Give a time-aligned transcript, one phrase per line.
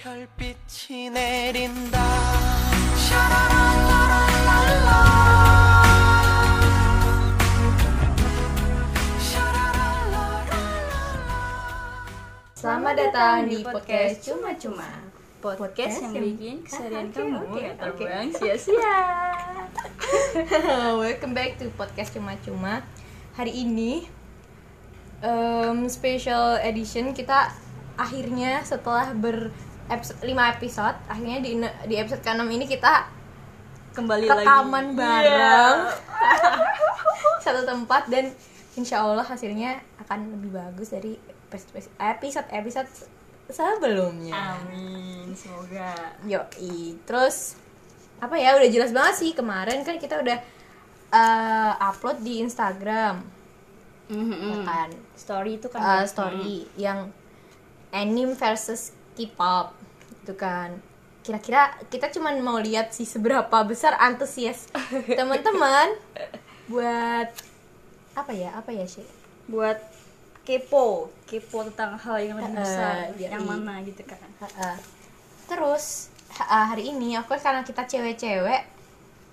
[0.00, 1.98] 별빛이 내린다
[12.56, 14.90] Selamat datang di podcast Cuma-Cuma
[15.38, 18.02] podcast yang bikin keseharian kamu oke, gak oke.
[18.02, 18.98] terbang sia-sia.
[20.98, 22.82] Welcome back to podcast Cuma-Cuma
[23.38, 24.10] Hari ini
[25.22, 27.54] um, Special edition kita
[27.96, 29.54] akhirnya setelah ber
[29.91, 30.97] episode, 5 episode.
[31.11, 31.51] Akhirnya di,
[31.91, 33.11] di episode ke-6 ini kita
[33.91, 34.47] Kembali lagi.
[34.47, 35.77] rekaman bareng.
[35.91, 35.91] Iya.
[37.43, 38.31] Satu tempat dan
[38.79, 41.19] insya Allah hasilnya akan lebih bagus dari
[41.99, 42.87] episode-episode
[43.51, 44.63] sebelumnya.
[44.63, 46.15] Amin, semoga.
[46.23, 47.59] Yoi, terus
[48.23, 49.31] apa ya udah jelas banget sih.
[49.35, 50.39] Kemarin kan kita udah
[51.11, 53.19] eh, upload di Instagram.
[54.07, 54.89] Ya kan?
[55.19, 56.03] Story itu kan.
[56.03, 57.11] Eh, story yang
[57.91, 59.80] anime versus K-pop
[60.31, 60.79] itu kan
[61.27, 64.71] kira-kira kita cuman mau lihat sih seberapa besar antusias
[65.19, 65.99] teman-teman
[66.71, 67.27] buat
[68.15, 69.03] apa ya apa ya sih
[69.51, 69.75] buat
[70.41, 74.17] kepo, kepo tentang hal yang lebih besar, iya, yang mana gitu kan.
[74.41, 74.73] Ha-ha.
[75.45, 78.65] Terus ha- hari ini aku karena kita cewek-cewek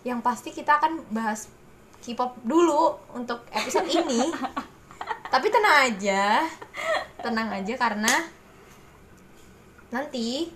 [0.04, 1.48] yang pasti kita akan bahas
[1.98, 4.30] K-pop dulu untuk episode ini.
[5.32, 6.46] Tapi tenang aja.
[7.18, 8.14] Tenang aja karena
[9.88, 10.52] nanti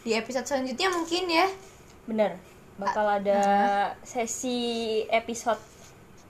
[0.00, 1.46] di episode selanjutnya mungkin ya.
[2.08, 2.40] Bener.
[2.80, 3.40] Bakal ada
[4.00, 5.60] sesi episode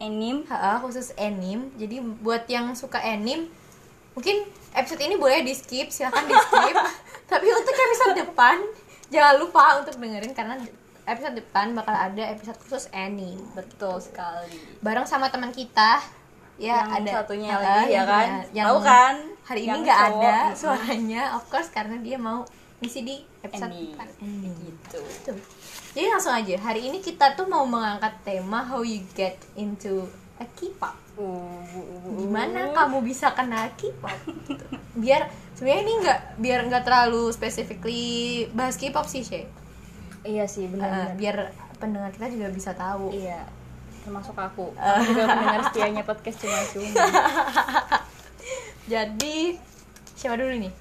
[0.03, 0.43] anime.
[0.51, 1.71] Ha-ha, khusus anime.
[1.79, 3.51] Jadi buat yang suka anime
[4.11, 4.43] mungkin
[4.75, 6.77] episode ini boleh di skip, silahkan di skip.
[7.31, 8.57] Tapi untuk episode depan
[9.11, 10.59] jangan lupa untuk dengerin karena
[11.07, 13.39] episode depan bakal ada episode khusus anime.
[13.55, 14.59] Betul sekali.
[14.83, 16.03] Bareng sama teman kita
[16.61, 18.29] ya yang ada satunya lagi ya kan.
[18.53, 19.15] yang Tahu kan?
[19.49, 22.47] Hari ini nggak ada suaranya, of course karena dia mau
[22.81, 24.49] ngisi di episode depan anime.
[24.57, 25.33] Gitu.
[25.93, 30.47] Jadi langsung aja, hari ini kita tuh mau mengangkat tema how you get into a
[30.51, 30.97] K-pop.
[31.15, 31.61] Uh,
[32.17, 34.17] Gimana kamu bisa kenal K-pop?
[34.47, 34.65] gitu.
[34.97, 38.03] Biar sebenarnya ini nggak biar nggak terlalu specifically
[38.51, 39.45] bahas K-pop sih, Shay.
[40.21, 41.13] Iya sih, Uh, benar.
[41.17, 41.37] biar
[41.77, 43.13] pendengar kita juga bisa tahu.
[43.13, 43.45] Iya,
[44.01, 44.73] termasuk aku.
[44.81, 46.93] Aku juga pendengar setianya podcast cuma-cuma.
[48.87, 49.61] Jadi
[50.13, 50.73] siapa dulu nih?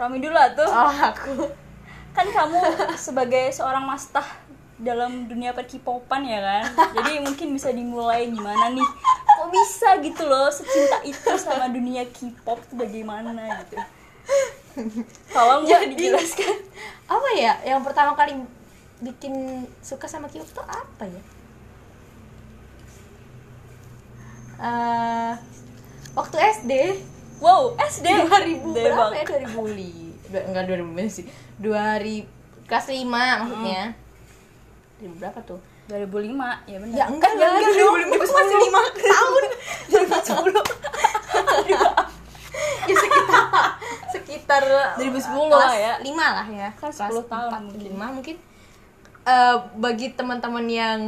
[0.00, 0.64] Romi dulu lah tuh.
[0.64, 1.44] Oh, aku.
[2.16, 2.56] Kan kamu
[2.96, 4.24] sebagai seorang mastah
[4.80, 6.64] dalam dunia perkipopan ya kan.
[6.96, 8.88] Jadi mungkin bisa dimulai gimana nih?
[9.36, 13.76] Kok bisa gitu loh secinta itu sama dunia K-pop bagaimana gitu.
[15.36, 16.56] Tolong Jadi- dijelaskan.
[17.04, 17.60] Apa ya?
[17.60, 18.40] Yang pertama kali
[19.04, 21.22] bikin suka sama K-pop tuh apa ya?
[24.60, 25.32] Eh,
[26.16, 26.72] waktu SD
[27.40, 29.24] Wow, SD 2000 Gede berapa ya?
[29.48, 29.92] 2000 li
[30.28, 31.24] Dua- enggak 2000 sih.
[31.58, 32.28] 2000
[32.64, 33.02] kelas 5
[33.40, 33.82] maksudnya.
[35.00, 35.58] 2000 berapa tuh?
[35.88, 36.94] 2005 ya benar.
[36.94, 38.78] ya enggak ya, lah enggak 2005 itu masih 5
[39.10, 39.42] tahun.
[39.90, 40.54] 2010
[41.70, 41.82] ya
[42.92, 43.44] sekitar
[44.10, 44.62] sekitar
[44.98, 45.94] 2010 kelas lah ya.
[45.98, 46.68] 5 lah ya.
[46.74, 47.90] Kelas 10 tahun 4, mungkin.
[47.90, 48.36] 5 mungkin.
[49.22, 51.00] Eh, bagi teman-teman yang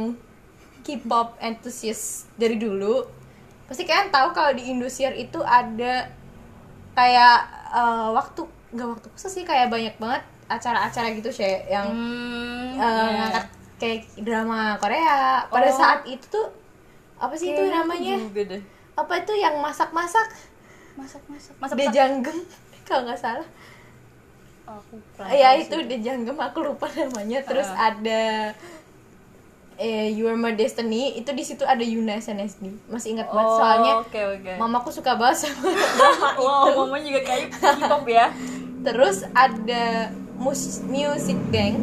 [0.81, 3.07] K-pop enthusiast dari dulu
[3.63, 6.11] pasti kalian tahu kalau di Indosiar itu ada
[6.93, 7.37] kayak
[7.69, 12.79] eh, waktu nggak waktu khusus sih kayak banyak banget acara-acara gitu sih yang Hmm, eh,
[12.79, 13.11] iya.
[13.15, 13.45] ngangkat
[13.75, 15.75] kayak drama Korea pada Oh.
[15.75, 16.47] saat itu tuh
[17.15, 18.61] apa sih itu namanya juga deh.
[18.93, 20.27] apa itu yang masak-masak
[20.93, 21.53] Masak-masak.
[21.57, 22.37] Masak dejanggem
[22.87, 23.47] kalau nggak salah
[24.63, 24.95] Aku
[25.29, 27.89] ya itu dejanggem aku lupa namanya terus Ah.
[27.89, 28.53] ada
[29.83, 33.57] eh You Are My Destiny itu di situ ada Yuna SNSD masih ingat banget Oh,
[33.57, 34.51] soalnya oke oke.
[34.55, 38.25] mamaku suka banget sama drama Wow, itu mama juga kayak K-pop ya.
[38.81, 41.75] terus ada mus Music Bank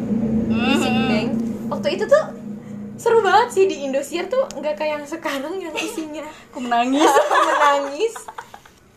[0.43, 0.67] Hmm.
[0.67, 1.29] Music Bank
[1.69, 2.25] waktu itu tuh
[2.95, 7.07] seru banget sih di Indosiar tuh nggak kayak yang sekarang yang isinya Aku menangis.
[7.31, 8.13] menangis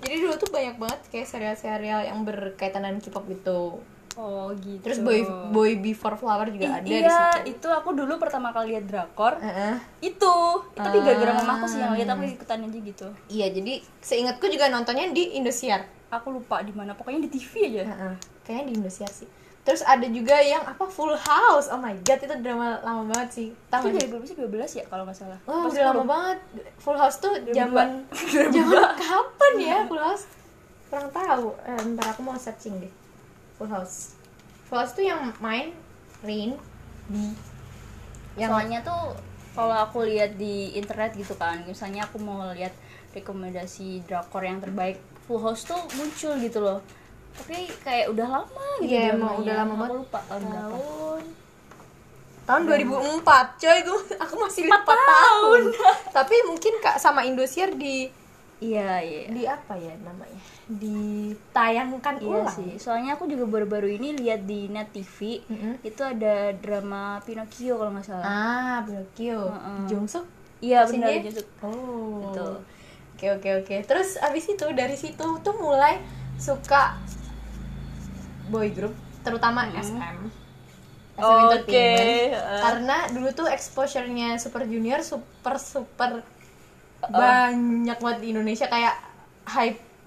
[0.01, 3.81] jadi dulu tuh banyak banget kayak serial-serial yang berkaitan dengan K-pop gitu
[4.15, 4.79] Oh gitu.
[4.81, 5.21] terus Boy
[5.51, 8.85] Boy Before Flower juga I- ada di iya, situ itu aku dulu pertama kali lihat
[8.85, 9.35] drakor.
[9.37, 9.75] Heeh.
[10.01, 10.35] Itu,
[10.73, 11.37] tapi gara-gara Ah.
[11.37, 13.07] mamaku sih yang lihat aku ikutan aja gitu.
[13.27, 17.83] iya jadi seingatku juga nontonnya di Indosiar Aku lupa di mana, pokoknya di TV aja.
[17.85, 18.15] Heeh.
[18.41, 19.27] kayaknya di Indosiar sih
[19.61, 23.49] terus ada juga yang apa Full House oh my god itu drama lama banget sih
[23.67, 24.37] tahu Itu nggak dari berapa sih?
[24.37, 25.39] 12 ya kalau nggak salah.
[25.45, 26.07] Oh, udah lama 10.
[26.07, 26.39] banget.
[26.79, 27.57] Full House tuh 2002.
[27.57, 27.89] zaman
[28.55, 30.25] zaman kapan ya Full House?
[30.87, 31.57] Kurang tahu.
[31.65, 32.93] Eh, ntar aku mau searching deh.
[33.57, 34.17] Full House.
[34.67, 35.71] Full House tuh yang main
[36.21, 36.57] Rin
[37.07, 37.31] di
[38.35, 39.15] yang Soalnya tuh
[39.55, 42.75] kalau aku lihat di internet gitu kan, misalnya aku mau lihat
[43.15, 46.83] rekomendasi drakor yang terbaik, Full House tuh muncul gitu loh.
[47.35, 49.99] tapi kayak udah lama gitu Iya, emang udah lama Aku banget.
[49.99, 50.71] lupa tahun berapa.
[50.71, 51.23] Tahun.
[52.45, 55.63] Tahun 2004 coy gue aku masih 4 tahun.
[56.15, 58.07] Tapi mungkin kak sama Indosiar di
[58.63, 59.27] iya iya.
[59.29, 64.67] di apa ya namanya ditayangkan Iya ulang sih, soalnya aku juga baru-baru ini lihat di
[64.67, 65.81] net TV Mm-mm.
[65.81, 68.25] itu ada drama Pinocchio kalau nggak salah.
[68.25, 69.81] ah Pinocchio Heeh.
[69.87, 70.25] Jungsook
[70.59, 71.45] Iya benar gitu.
[71.61, 72.53] oh Betul.
[73.13, 76.01] oke oke oke terus abis itu dari situ tuh mulai
[76.35, 76.97] suka
[78.47, 80.01] boy group terutama SM
[81.15, 82.09] SM Oke, Entertainment.
[82.33, 82.61] heeh.
[82.61, 86.25] karena dulu tuh exposure-nya Super Junior super super
[87.05, 88.97] banyak banget di Indonesia kayak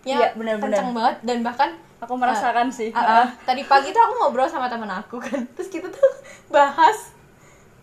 [0.07, 0.71] hype-nya Iya, benar-benar.
[0.71, 2.93] kenceng banget dan bahkan Aku merasakan sih.
[2.93, 3.27] Ah, ah.
[3.41, 6.11] tadi pagi tuh aku ngobrol sama temen aku kan terus kita tuh
[6.53, 7.09] bahas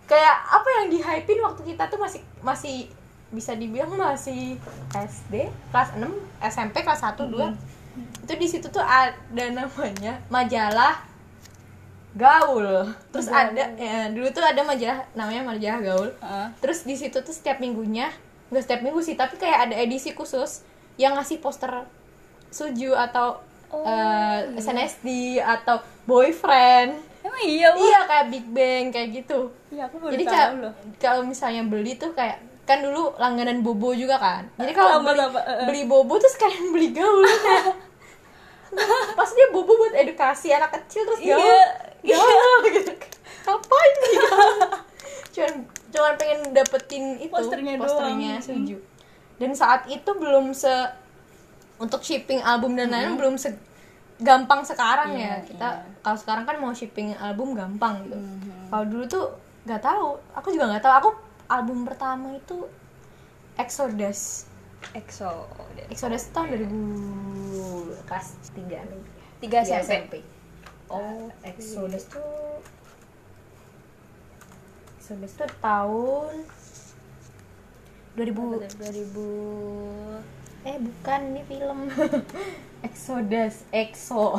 [0.07, 2.87] kayak apa yang di hypein waktu kita tuh masih masih
[3.35, 4.55] bisa dibilang masih
[4.95, 6.07] SD kelas 6
[6.47, 11.03] SMP kelas 1 2 itu di situ tuh ada namanya majalah
[12.15, 16.49] gaul terus ada ya, dulu tuh ada majalah namanya majalah gaul Heeh.
[16.63, 18.15] terus di situ tuh setiap minggunya
[18.55, 20.63] nggak setiap minggu sih tapi kayak ada edisi khusus
[20.95, 21.91] yang ngasih poster
[22.55, 23.43] suju atau
[23.75, 26.95] Oh, eh, SNSD atau boyfriend.
[27.27, 27.83] Emang iya, Bu?
[27.83, 29.51] iya kayak Big Bang kayak gitu.
[29.67, 30.73] Iya, aku baru jadi tahu loh.
[31.03, 34.47] kalau misalnya beli tuh kayak kan dulu langganan bobo juga kan.
[34.55, 35.67] Jadi kalau Sama, beli, eh, eh.
[35.67, 37.27] beli bobo tuh sekalian beli gaul.
[37.27, 37.75] Kayak
[39.19, 41.67] pas dia bobo buat edukasi anak kecil terus Iya, gaul.
[42.15, 42.93] Gaul gitu.
[43.43, 44.55] Ngapain gaul
[45.35, 45.55] cuman
[45.91, 48.47] cuman pengen dapetin itu Posternya posternya doang.
[48.47, 48.77] suju
[49.35, 50.71] dan saat itu belum se
[51.77, 53.51] untuk shipping album dan lain-lain belum se
[54.17, 55.99] gampang sekarang Iya, ya kita iya.
[55.99, 58.69] kalau sekarang kan mau shipping album gampang gitu Mhm.
[58.69, 59.27] kalau dulu tuh
[59.65, 61.11] nggak tahu aku juga nggak tahu aku
[61.49, 62.63] album pertama itu
[63.55, 64.47] Exodus
[64.93, 65.49] EXO.
[65.89, 66.69] Exodus tahun 2000
[68.05, 69.11] kelas 3 maybe
[69.41, 70.21] Tiga Iya, SMP.
[70.87, 72.61] oh Exodus tuh
[74.97, 76.33] Exodus tuh tahun
[78.15, 81.79] 2000 2000 eh bukan ini film.
[82.89, 84.37] Exodus EXO.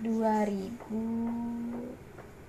[0.00, 0.76] 2000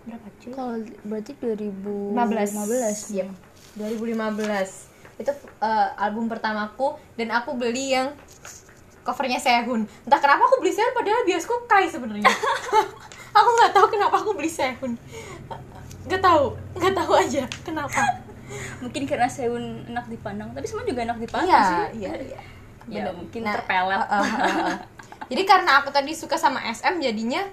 [0.08, 0.52] berapa cuy?
[0.56, 3.28] kalau berarti 2015 15 Yep.
[3.76, 5.32] 2015 itu
[5.64, 8.16] eh, album pertamaku dan aku beli yang
[9.04, 9.88] covernya Sehun.
[10.08, 12.28] Entah kenapa aku beli Sehun padahal biasku Kai sebenarnya.
[13.38, 14.98] Aku nggak tahu kenapa aku beli Sehun.
[16.10, 18.02] Nggak tahu nggak tahu aja kenapa
[18.80, 22.42] mungkin karena Sehun enak dipandang tapi semua juga enak dipandang iya sih iya iya
[22.88, 23.20] Ya, Bener.
[23.20, 24.00] mungkin terpelet.
[24.00, 24.76] uh, uh, uh, uh.
[25.28, 27.44] jadi karena aku tadi suka sama SM jadinya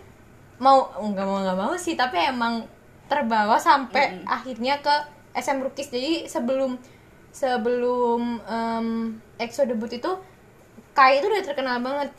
[0.62, 2.62] mau nggak mau nggak mau sih tapi emang
[3.10, 4.94] terbawa sampai akhirnya ke
[5.34, 6.78] SM Rookies jadi sebelum
[7.34, 8.86] sebelum em,
[9.42, 10.06] EXO debut itu
[10.94, 12.14] Kai itu udah terkenal banget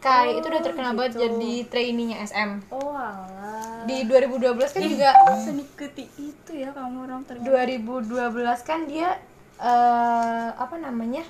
[0.00, 3.84] Kai itu udah terkenal banget jadi trainee-nya SM oh alah.
[3.84, 5.12] Di 2012 kan juga
[5.44, 8.08] semikuti itu ya kamu orang ternyata 2012
[8.64, 9.20] kan dia
[9.60, 11.20] eh apa namanya?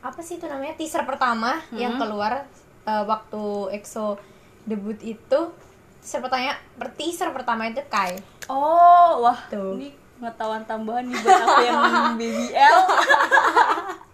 [0.00, 0.80] Apa sih itu namanya?
[0.80, 2.48] Teaser pertama yang keluar
[2.88, 4.16] eh, waktu EXO
[4.64, 5.52] debut itu.
[6.00, 8.16] Teaser pertama per teaser pertama itu Kai.
[8.48, 9.76] Oh wah Tuh.
[9.76, 12.76] ini pengetahuan tambahan nih buat aku yang BBL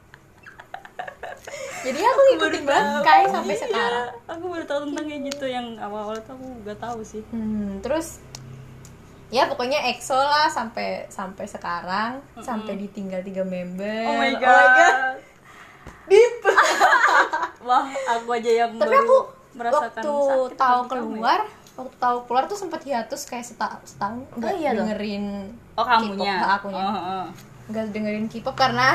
[1.83, 4.09] jadi aku ngikutin banget Kai sampai Iya, sekarang.
[4.25, 7.23] aku baru tahu tentang kayak gitu yang awal-awal tuh aku gak tahu sih.
[7.29, 8.25] Hmm, terus
[9.29, 12.25] ya pokoknya EXO lah sampai sampai sekarang.
[12.41, 14.09] Sampai ditinggal tiga member.
[14.09, 15.21] Oh my god,
[16.05, 16.35] Deep.
[17.67, 19.19] wah aku aja yang tapi baru aku
[19.55, 20.89] merasakan waktu sakit tahu ya.
[20.89, 21.41] keluar
[21.75, 24.85] waktu tahu keluar tuh sempat hiatus kayak seta- setahun nggak iya dong.
[24.85, 25.25] dengerin
[25.75, 26.35] oh kamunya?
[26.39, 27.25] Nggak akunya oh, oh.
[27.73, 28.93] nggak dengerin K-pop karena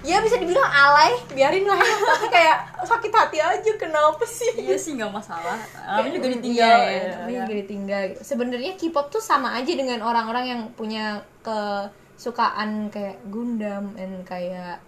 [0.00, 1.12] ya bisa dibilang alay.
[1.30, 1.78] Biarin lah.
[1.78, 4.52] Ya tapi kayak sakit hati aja kenapa sih?
[4.56, 5.58] Iya sih nggak masalah.
[5.74, 6.78] Kamu juga Iya, ditinggal.
[6.78, 7.40] Iya, ya, namanya ya.
[7.42, 8.00] juga ditinggal.
[8.08, 8.20] Gitu.
[8.24, 14.78] sebenarnya K-pop tuh sama aja dengan orang-orang yang punya kesukaan kayak Gundam and kayak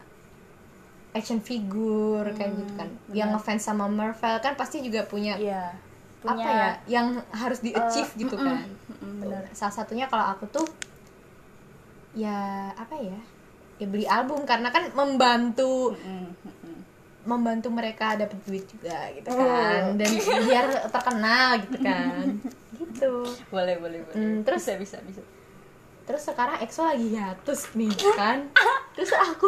[1.10, 2.86] action figure kayak gitu kan.
[3.10, 5.74] yang ngefans sama Marvel kan pasti juga punya iya
[6.22, 8.62] apa punya ya yang harus di achieve gitu mm-mm, kan.
[8.94, 9.42] mm-mm, Tuh.
[9.50, 10.62] salah satunya kalau aku tuh
[12.14, 13.18] ya apa ya
[13.80, 16.78] ya beli album karena kan membantu Mm, mm,
[17.22, 19.40] membantu mereka dapat duit juga gitu Oh.
[19.40, 19.96] kan.
[19.96, 20.10] Dan
[20.44, 22.24] biar terkenal gitu kan.
[22.70, 23.12] Gitu.
[23.48, 24.14] Boleh boleh boleh.
[24.14, 25.20] Hmm, terus- bisa bisa bisa.
[26.02, 28.50] terus sekarang EXO lagi hiatus nih kan?
[28.92, 29.46] Terus aku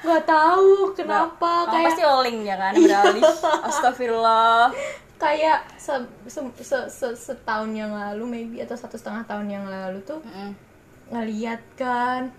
[0.00, 3.22] nggak tahu kenapa Kamu kayak pasti oling ya kan beralih.
[3.64, 4.70] Astagfirullah.
[5.14, 5.94] Kayak se,
[6.26, 10.52] se, se, se- setahun yang lalu maybe atau satu setengah tahun yang lalu tuh Mm,
[11.06, 12.30] ngeliat kan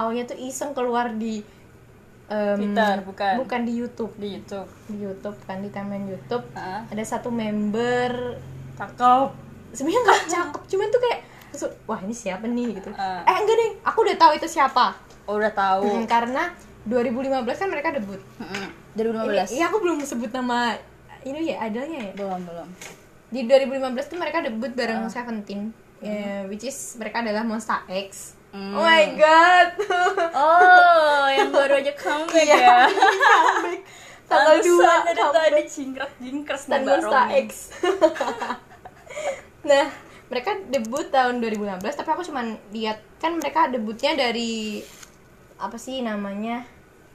[0.00, 1.44] awalnya tuh iseng keluar di
[2.32, 3.34] em, Twitter, bukan.
[3.44, 4.12] bukan di YouTube.
[4.16, 4.68] Di YouTube.
[4.88, 6.44] Di YouTube kan di timeline YouTube.
[6.56, 6.88] Ah.
[6.88, 8.40] ada satu member
[8.80, 9.28] cakep.
[9.76, 11.20] Sebenarnya nggak cakep cuman tuh kayak
[11.84, 12.80] wah ini siapa nih?
[12.80, 12.90] Gitu.
[12.96, 13.20] Ah.
[13.28, 14.96] eh enggak deh aku udah tahu itu siapa.
[15.28, 15.84] Oh, udah tahu.
[15.86, 16.50] Hmm, karena
[16.88, 18.18] 2015 kan mereka debut.
[18.40, 18.66] Ini,
[18.96, 20.74] 2015 iya aku belum sebut nama
[21.22, 22.12] ini ya adanya ya?
[22.16, 22.68] Belum belum.
[23.30, 25.12] Di 2015 tuh mereka debut bareng Ah.
[25.12, 28.74] Seventeen ya, which is mereka adalah Monsta X Hmm.
[28.74, 29.68] oh my god
[30.34, 33.80] oh yang baru aja comeback Iya, ya comeback.
[34.26, 37.28] tanggal 2 Pantesan dari tadi cingkrak jingkras dan Mbak.
[37.40, 37.50] X
[39.62, 39.86] nah
[40.26, 44.80] mereka debut tahun 2016 tapi aku cuman lihat kan mereka debutnya dari
[45.56, 46.64] apa sih namanya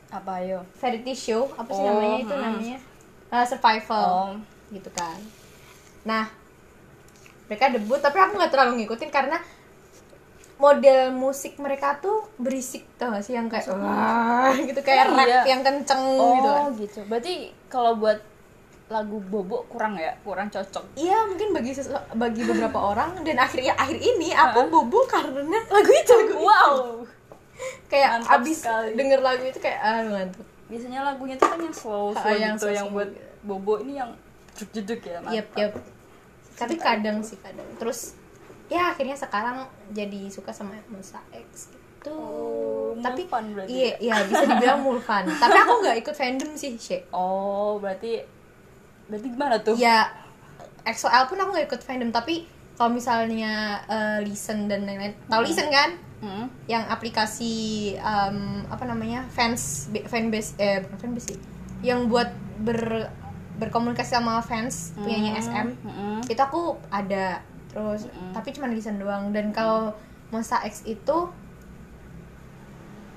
[0.08, 2.44] apa ayo variety show apa sih Oh, namanya itu hmm.
[2.44, 2.78] namanya
[3.26, 4.32] Uh, survival Oh.
[4.70, 5.18] gitu kan
[6.04, 6.30] nah
[7.46, 9.42] mereka debut tapi aku nggak terlalu ngikutin karena
[10.56, 13.34] model musik mereka tuh berisik tau gak sih?
[13.34, 15.42] Yang kayak wah gitu kayak Oh, rap iya.
[15.46, 16.66] yang kenceng oh gitu kan.
[16.78, 17.00] gitu.
[17.06, 17.34] Berarti
[17.68, 18.20] kalau buat
[18.86, 20.14] lagu bobo kurang ya?
[20.22, 20.84] Kurang cocok.
[20.94, 21.74] Iya mungkin bagi
[22.14, 26.16] bagi beberapa orang dan akhirnya akhir ini aku bobo karena lagu itu?
[26.38, 26.76] wow.
[27.88, 28.92] Kayak Mantap abis sekali.
[28.94, 32.56] denger lagu itu kayak ah ngantuk biasanya lagunya tuh kan yang slow Ah, slow yang
[32.56, 33.10] gitu yang slow-slow buat
[33.42, 34.12] bobo ini yang
[34.52, 35.36] juk-juk ya mantap.
[35.36, 35.74] Yep, yep.
[36.56, 37.64] Tapi kadang sih kadang.
[37.76, 38.18] Terus
[38.66, 42.14] ya akhirnya sekarang jadi suka sama Monsta X gitu.
[42.14, 45.26] Oh, tapi Mulfan berarti iya, iya bisa dibilang Mulfan.
[45.42, 47.02] tapi aku nggak ikut fandom sih, She.
[47.10, 48.22] oh berarti
[49.10, 50.10] berarti gimana tuh Ya
[50.86, 52.46] XOL pun aku nggak ikut fandom, tapi
[52.78, 55.98] kalau misalnya eh, listen dan lain-lain, tahu listen kan?
[56.22, 56.46] Hmm.
[56.70, 57.54] Yang aplikasi
[57.98, 61.38] em, apa namanya fans fanbase eh bukan fanbase sih,
[61.82, 62.30] yang buat
[62.62, 63.10] ber
[63.56, 66.20] berkomunikasi sama fans punyanya SM Mm-mm.
[66.28, 67.40] itu aku ada
[67.76, 68.08] terus.
[68.32, 69.30] Tapi cuma listen doang.
[69.30, 69.92] Dan kalau
[70.32, 71.28] Monsta X itu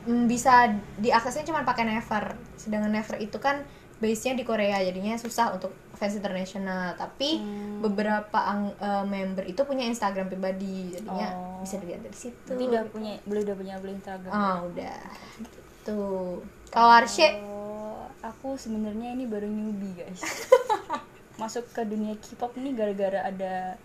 [0.04, 0.66] mm, bisa
[0.98, 2.34] diaksesnya cuma pakai Never.
[2.56, 3.62] Sedangkan Never itu kan
[3.98, 6.94] base nya di Korea jadinya susah untuk fans internasional.
[6.94, 7.38] Tapi
[7.78, 11.62] beberapa ang- eh, member itu punya Instagram pribadi jadinya Oh.
[11.62, 12.50] bisa dilihat dari situ.
[12.50, 14.30] Berarti udah punya boleh udah punya beli Instagram.
[14.30, 14.98] Ah udah.
[15.38, 16.02] Gitu.
[16.68, 17.40] Kalau Arsye?
[17.40, 20.20] Oh, aku sebenarnya ini baru newbie guys.
[21.40, 23.78] Masuk ke dunia K-pop ini gara-gara ada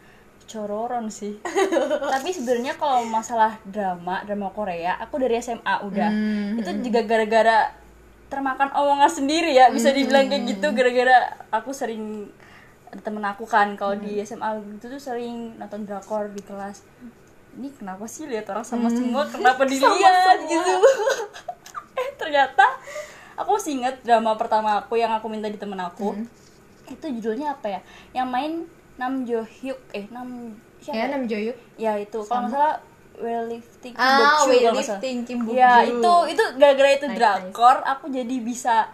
[0.46, 1.40] cororon sih.
[2.14, 6.10] Tapi sebenarnya kalau masalah drama, drama Korea, aku dari SMA udah.
[6.10, 6.60] Hmm.
[6.60, 7.72] Itu juga gara-gara
[8.32, 12.34] termakan omongan sendiri ya, bisa dibilang kayak gitu gara-gara aku sering
[13.06, 16.82] temen aku kan kalau di SMA gitu tuh sering nonton drakor di kelas.
[17.54, 19.30] Ini kenapa sih lihat orang sama semua?
[19.30, 20.74] Kenapa dilihat gitu?
[22.02, 22.66] eh ternyata
[23.38, 26.18] aku masih inget drama pertama aku yang aku minta di temen aku
[26.90, 27.82] itu judulnya apa ya
[28.12, 30.96] yang main Nam Jo Hyuk eh Nam siapa?
[30.96, 32.20] Ya Nam Joyuk ya itu.
[32.20, 32.76] Kalau nggak salah
[33.16, 38.06] weightlifting Kim ah Bok weightlifting Kim Bok ya itu itu gara-gara itu Nice, drakor aku
[38.10, 38.90] jadi bisa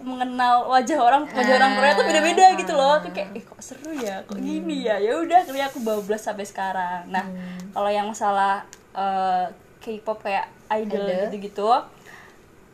[0.00, 2.96] mengenal wajah orang wajah orang Ah, Korea tuh beda-beda gitu loh.
[2.98, 4.24] Tuh kayak eh kok seru ya?
[4.24, 4.96] Kok gini ya?
[4.96, 7.04] Ya udah akhirnya aku bablas sampai sekarang.
[7.06, 7.68] Nah Hmm.
[7.70, 9.44] kalau yang masalah eh,
[9.78, 11.28] K-pop kayak idol Idol.
[11.28, 11.68] gitu-gitu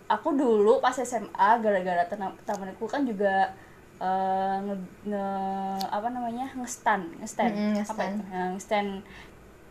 [0.06, 1.26] aku dulu pas SMA
[1.58, 3.50] gara-gara teman temanku kan juga
[3.99, 4.76] eh, nge,
[5.07, 6.47] nge- apa namanya?
[6.53, 8.11] Ngestan ngestan Mm-mm, apa ngestan.
[8.11, 8.23] itu?
[8.29, 8.87] Nah, ngestan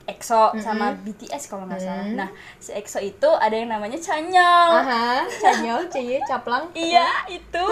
[0.05, 2.05] EXO sama BTS kalau nggak salah.
[2.05, 2.29] Nah
[2.61, 5.25] si EXO itu ada yang namanya Chanyeol aha.
[5.25, 6.69] Canyol Cie Caplang.
[6.71, 7.65] Iya itu.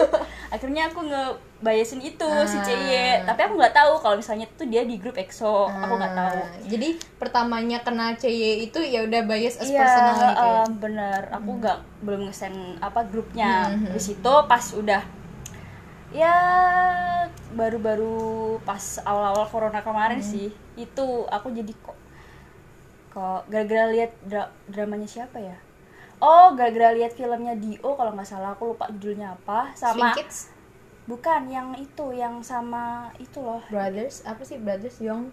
[0.49, 2.65] Akhirnya aku ngebayasin itu si Ah.
[2.65, 5.69] Cie tapi aku nggak tahu kalau misalnya itu dia di grup EXO.
[5.69, 6.37] Aku nggak tahu.
[6.41, 6.89] Ah, Jadi
[7.21, 10.57] pertamanya kena CY itu ya udah bias as Iya, personal gitu ya.
[10.57, 11.21] eh, bener.
[11.29, 13.69] Aku nggak belum ngesen apa grupnya.
[13.69, 15.05] Hmm, Di situ pas udah
[16.13, 16.37] ya
[17.53, 18.13] baru-baru
[18.65, 20.31] pas awal-awal corona kemarin Hmm.
[20.33, 21.97] sih itu aku jadi kok
[23.13, 25.53] kok gara-gara lihat dra- dramanya siapa ya?
[26.17, 30.37] Oh, gara-gara lihat filmnya Dio kalau nggak salah aku lupa judulnya apa sama Swing Kids,
[31.05, 35.29] bukan yang itu yang sama itu loh Brothers, apa sih Brothers Young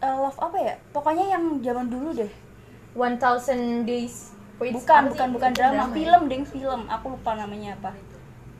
[0.00, 0.74] Eh, love apa ya?
[0.96, 2.32] Pokoknya yang zaman dulu deh.
[2.96, 5.92] 1000 Days Wait, bukan bukan bukan Itu drama, ya?
[5.92, 7.90] film deng film aku lupa namanya apa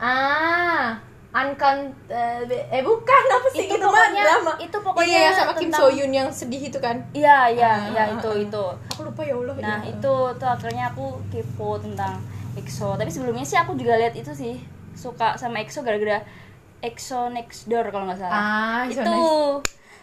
[0.01, 4.53] Ah, Uncount eh, eh bukan apa sih Itu itu, pokoknya- drama.
[4.59, 6.99] itu pokoknya iya, sama Kim So Yoon yang sedih itu kan.
[7.13, 8.37] iya iya Ah, iya ah, itu ah.
[8.37, 9.55] itu Aku lupa ya Allah.
[9.57, 9.91] nah ya.
[9.91, 12.19] itu tuh akhirnya aku kepo tentang
[12.53, 14.59] EXO tapi sebelumnya sih aku juga lihat itu sih
[14.93, 16.19] suka sama EXO gara-gara
[16.81, 19.15] EXO Next Door kalau nggak salah Ah, itu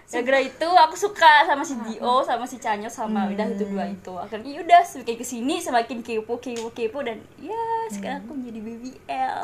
[0.08, 3.36] gara-gara itu aku suka sama si Dio sama si Chanyeol sama Hmm.
[3.36, 4.14] udah itu dua itu.
[4.16, 7.60] Akhirnya ya udah semakin ke sini semakin kepo kepo kepo dan ya
[7.90, 9.36] sekarang aku menjadi BBL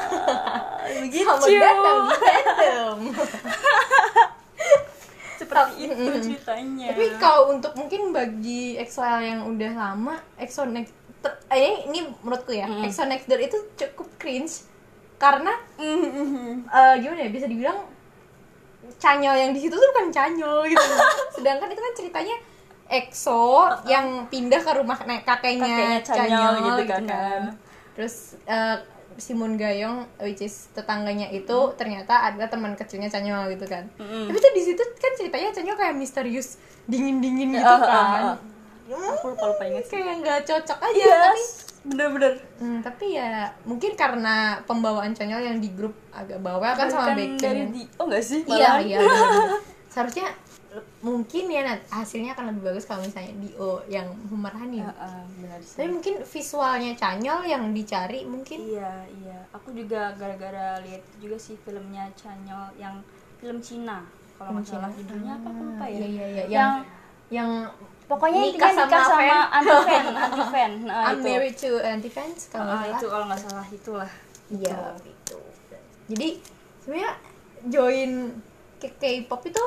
[1.03, 1.27] begitu.
[1.27, 2.99] Selamat datang di fandom.
[5.33, 6.87] seperti itu ceritanya.
[6.89, 10.95] Tapi kalau untuk mungkin bagi EXO yang udah lama, EXO Next
[11.49, 14.63] eh, ini menurutku ya, EXO Next Door itu cukup cringe
[15.17, 16.67] karena Mm-hmm.
[16.67, 17.79] eh, gimana ya bisa dibilang
[18.95, 20.83] canyol yang di situ tuh bukan canyol gitu
[21.35, 22.35] sedangkan itu kan ceritanya
[22.85, 23.43] EXO
[23.85, 27.03] yang pindah ke rumah nek- kakeknya, Kakeknya Canyol canyol gitu gitu kan.
[27.07, 27.41] kan,
[27.93, 28.77] terus eh,
[29.15, 31.73] si Moon Gayong which is tetangganya itu Mm.
[31.75, 34.25] ternyata ada teman kecilnya canyol gitu kan Mm-mm.
[34.25, 38.37] tapi tuh di situ kan ceritanya canyol kayak misterius dingin dingin gitu ah, kan ah,
[39.15, 39.95] Aku lupa lupa inget sih.
[39.95, 41.41] kayak nggak cocok aja Yes, tapi
[41.83, 42.33] bener-bener.
[42.57, 43.29] Hmm, tapi ya
[43.63, 48.05] mungkin karena pembawaan channel yang di grup agak bawel kan sama Bukan backend di, oh
[48.07, 48.39] enggak sih?
[48.45, 48.81] iya Malahan.
[48.81, 49.59] iya bener-bener.
[49.93, 50.27] seharusnya
[50.99, 54.09] mungkin ya hasilnya akan lebih bagus kalau misalnya Dio yang
[54.89, 55.77] Ah, ah, benar sih.
[55.77, 59.37] tapi mungkin visualnya Canyol yang dicari mungkin Iya, iya.
[59.53, 62.97] Aku juga gara-gara lihat juga sih filmnya Chanyol yang
[63.37, 64.01] film Cina.
[64.33, 65.93] Kalau nggak salah judulnya apa aku lupa ya.
[65.93, 66.71] iya iya iya yang
[67.29, 67.49] yang
[68.13, 70.71] pokoknya nikah intinya nikah sama sama anti fan, anti fan.
[70.85, 71.25] Nah, I'm itu.
[71.25, 74.11] married to anti fans kalau nggak Ah, salah itu kalau nggak salah itulah.
[74.47, 75.37] Iya gitu.
[76.07, 76.29] Jadi
[76.79, 77.11] sebenarnya
[77.65, 78.11] join
[78.77, 79.63] ke K-pop itu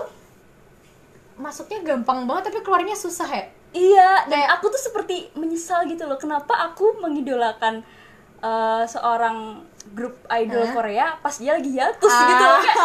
[1.36, 3.44] masuknya gampang banget tapi keluarnya susah ya.
[3.70, 6.16] Iya, dan Kayak- aku tuh seperti menyesal gitu loh.
[6.16, 7.84] Kenapa aku mengidolakan
[8.46, 9.38] eh, seorang
[9.88, 10.72] grup idol Hah?
[10.72, 12.26] Korea pas dia lagi hiatus Ah.
[12.26, 12.60] gitu loh.
[12.60, 12.84] Kayak,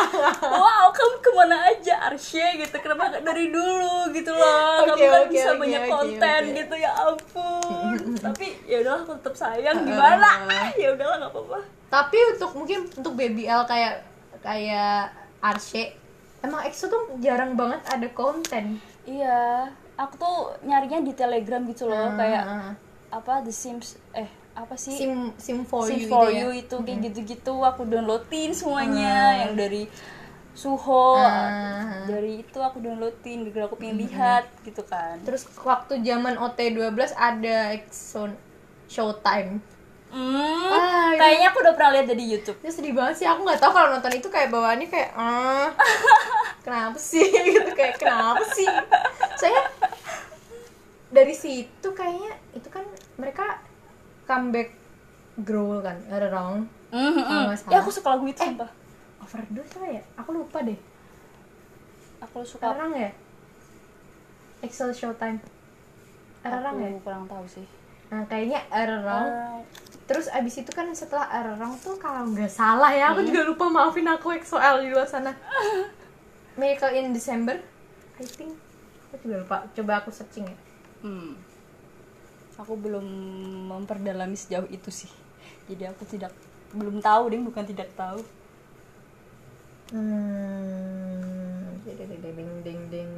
[0.53, 2.75] wow, kamu ke mana aja Arsye gitu.
[2.77, 4.85] Kenapa dari dulu gitu loh?
[4.85, 6.55] Oke, kamu kan oke, bisa oke, banyak oke, konten oke.
[6.55, 7.95] gitu ya ampun.
[8.17, 9.83] Tapi ya udahlah aku tetap sayang Ah.
[9.83, 10.29] gimana?
[10.75, 11.59] ya udahlah nggak apa-apa.
[11.89, 13.93] Tapi untuk mungkin untuk BBL kayak
[14.39, 15.93] kayak Arsye
[16.39, 18.77] emang EXO tuh jarang banget ada konten.
[19.03, 22.71] Iya, aku tuh nyarinya di Telegram gitu loh, Ah, kayak ah.
[23.11, 24.93] apa The Sims eh apa sih?
[24.93, 26.41] Sim Sim for Sim you for itu ya.
[26.43, 29.87] you itu kayak gitu-gitu aku downloadin semuanya yang dari
[30.51, 32.03] Suho Ah.
[32.03, 37.71] dari itu aku downloadin gara aku pengen lihat gitu kan Terus waktu zaman OT12 ada
[37.71, 38.27] EXO
[38.85, 39.63] Showtime.
[40.11, 43.57] hmm, Ah, kayaknya aku udah pernah lihat dari YouTube Itu sedih banget sih, aku nggak
[43.57, 45.71] tahu kalau nonton itu kayak bawaannya kayak ah
[46.67, 48.67] kenapa sih gitu kayak kenapa sih?
[49.39, 49.71] Saya
[51.07, 52.83] dari situ kayaknya itu kan
[53.15, 53.59] mereka
[54.31, 54.69] comeback
[55.37, 58.47] growl kan around Mhm, Kalau nggak ya aku suka lagu itu Eh.
[58.47, 58.71] sumpah
[59.19, 60.01] overdose apa ya?
[60.17, 60.79] Aku lupa deh.
[62.19, 63.11] aku suka Arang ya?
[64.61, 65.39] Excel Showtime.
[66.41, 66.87] Arang ya?
[66.87, 67.67] aku kurang tahu sih
[68.07, 69.23] Nah, kayaknya Arang.
[69.25, 69.59] Eh,
[70.03, 74.03] Terus abis itu kan setelah Arang tuh kalau nggak salah ya, aku juga lupa maafin
[74.05, 75.31] aku EXO-L di luar sana.
[76.59, 77.55] Miracle in December,
[78.13, 78.51] I think.
[79.07, 79.57] Aku juga lupa.
[79.71, 80.57] Coba aku searching ya.
[81.01, 81.31] hmm.
[82.61, 83.03] Aku belum
[83.67, 85.09] memperdalami sejauh itu sih
[85.65, 86.29] jadi aku tidak
[86.71, 88.21] belum tahu ding bukan tidak tahu
[89.91, 93.11] Hmm, ding ding ding.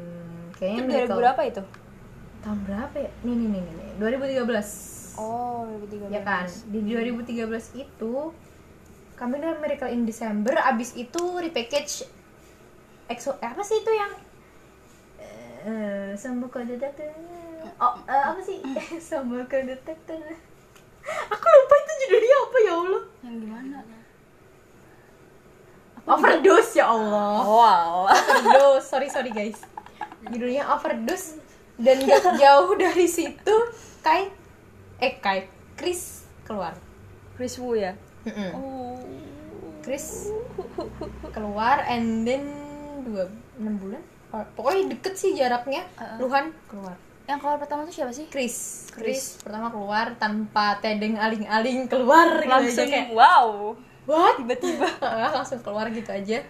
[0.57, 1.17] Kayaknya itu Miracle.
[1.17, 1.63] 2000 berapa itu
[2.41, 3.11] Tahun berapa ya?
[3.21, 3.73] Nih nih nih nih.
[3.77, 4.41] nih.
[4.41, 5.21] 2013.
[5.21, 6.49] oh 2013 Ya kan?
[6.49, 8.13] Di 2013 itu
[9.13, 12.09] kami dengan Miracle in December abis itu repackage
[13.05, 14.11] EXO eh, apa sih itu yang
[15.21, 17.13] eh sama kode detektor
[17.79, 18.59] oh eh, apa sih?
[18.99, 20.19] Sama kode detektor
[21.03, 23.03] aku lupa itu judulnya apa ya Allah.
[23.23, 23.77] Yang gimana?
[26.03, 27.31] Overdose ya Allah.
[27.43, 27.95] Wow.
[28.11, 28.87] Overdose.
[28.87, 29.59] Sorry sorry guys.
[30.27, 31.39] Judulnya overdose.
[31.73, 33.55] Dan gak jauh dari situ
[34.05, 34.29] Kai
[35.01, 36.77] eh Kai Chris keluar.
[37.33, 37.97] Chris Wu ya?
[38.23, 38.51] Mm-mm.
[38.55, 39.01] oh.
[39.83, 40.31] Chris
[41.33, 42.45] keluar and then
[43.03, 43.27] dua
[43.59, 44.03] enam bulan?
[44.31, 45.83] Oh, pokoknya deket sih jaraknya.
[45.97, 46.23] Uh-uh.
[46.23, 46.95] Luhan keluar
[47.33, 48.29] yang keluar pertama tuh siapa sih?
[48.29, 48.85] Chris.
[48.93, 49.41] Chris.
[49.41, 53.73] Pertama keluar tanpa tedeng aling-aling keluar gitu langsung aja kayak wow.
[54.05, 54.35] What?
[54.37, 54.87] Tiba-tiba.
[55.39, 56.43] Langsung keluar gitu aja.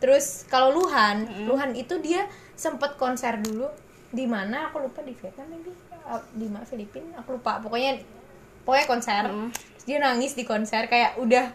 [0.00, 2.24] Terus kalau Luhan Luhan itu dia
[2.56, 3.68] sempet konser dulu
[4.10, 4.72] di mana?
[4.72, 5.70] Aku lupa di Vietnam maybe?
[6.08, 7.60] Uh, di mana Filipina aku lupa.
[7.60, 8.00] Pokoknya
[8.64, 9.22] pokoknya konser.
[9.52, 11.52] Terus dia nangis di konser kayak udah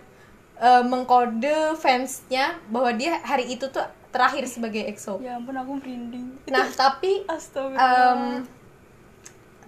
[0.62, 6.38] uh, mengkode fansnya bahwa dia hari itu tuh terakhir sebagai EXO ya ampun aku merinding.
[6.52, 8.46] Nah tapi astaga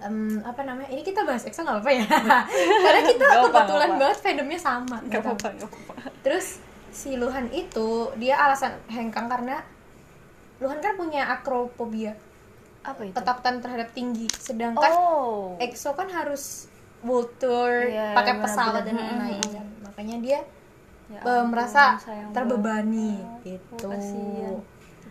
[0.04, 2.06] em, apa namanya ini kita bahas EXO nggak apa ya
[2.84, 3.98] karena kita apa, kebetulan apa.
[3.98, 5.28] banget fandomnya sama nggak gitu.
[5.30, 6.48] apa-apa nggak apa-apa Terus
[6.89, 9.60] si Luhan itu dia alasan hengkang karena
[10.56, 12.16] Luhan kan punya akrofobia,
[12.82, 14.30] apa itu ketakutan terhadap tinggi.
[14.30, 19.04] Sedangkan oh EXO kan harus world tour, Iya, pakai pesawat dan Mm-mm.
[19.20, 19.44] lain-lain.
[19.44, 19.68] kan.
[19.84, 20.39] Makanya dia
[21.06, 22.00] Ya ampun, merasa
[22.32, 23.60] terbebani banget.
[23.60, 23.74] gitu.
[23.82, 24.56] Oh, kasihan.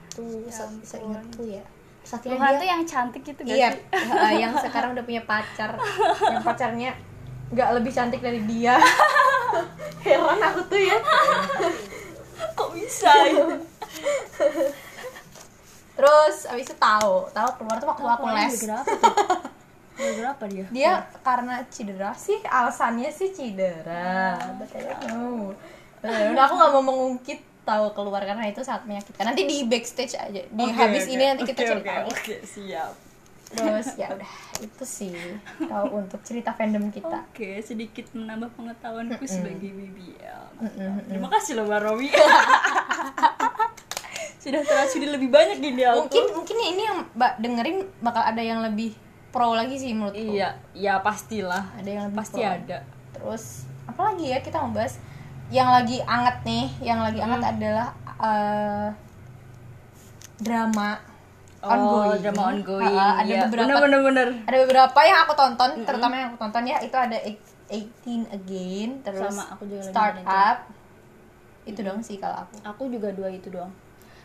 [0.09, 0.81] Itu Ya se- ampun.
[0.83, 1.64] seingatku ya.
[2.02, 4.12] Akhirnya Tuhan dia tuh yang cantik gitu gak iya, sih?
[4.26, 5.78] eh, yang sekarang udah punya pacar.
[6.28, 6.90] yang pacarnya
[7.52, 8.76] nggak lebih cantik dari dia.
[10.04, 10.98] Heran aku tuh ya.
[12.58, 13.54] kok bisa gitu
[15.94, 18.54] Terus abis itu tahu, tahu keluar tuh waktu aku les.
[18.66, 20.66] apa apa dia?
[20.72, 24.34] Dia karena cedera sih alasannya sih cedera.
[24.40, 25.54] I don't know
[26.02, 30.14] Eh, udah aku nggak mau mengungkit tahu keluar karena itu sangat menyakitkan nanti di backstage
[30.14, 31.12] aja di Oke, habis oke.
[31.12, 32.92] ini nanti kita Oke, ceritain oke, oke, siap
[33.48, 35.12] terus ya udah itu sih
[35.62, 40.42] kalau untuk cerita fandom kita Oke, sedikit menambah pengetahuanku sebagai BBL.
[41.05, 42.09] Terima kasih loh Mbak Romi.
[44.38, 46.03] Sudah terasudi lebih banyak gini aku.
[46.03, 48.90] mungkin mungkin ini yang mbak dengerin bakal ada yang lebih
[49.31, 51.70] pro lagi sih menurutku Iya, ya pastilah.
[51.72, 52.51] ada yang lebih Pasti pro.
[52.51, 52.79] ada.
[53.12, 53.44] terus
[53.85, 54.98] apa lagi ya kita mau bahas
[55.52, 57.88] yang lagi anget nih yang lagi anget adalah
[58.18, 58.88] eh,
[60.40, 61.12] drama
[61.62, 62.90] Oh, drama ongoing.
[62.90, 64.28] Ha, ada Iya, beberapa bener-bener.
[64.50, 69.30] ada beberapa yang aku tonton terutama yang aku tonton ya itu ada 18 again terus
[69.30, 70.66] Sama, aku juga start up
[71.62, 73.70] itu dong sih kalau aku Aku juga dua itu doang.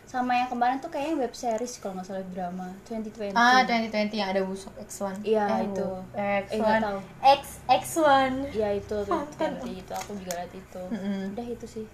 [0.08, 3.28] Sama yang kemarin tuh kayaknya web series kalau nggak salah drama 2020.
[3.30, 5.88] ah 2020 yang ada Wusok X1 Iya, Eh, itu.
[6.16, 7.36] X1 Eh.
[7.36, 10.82] X X1 Iya itu 2020 itu aku juga lihat itu.
[10.88, 11.20] Mm-mm.
[11.30, 11.86] Udah itu sih.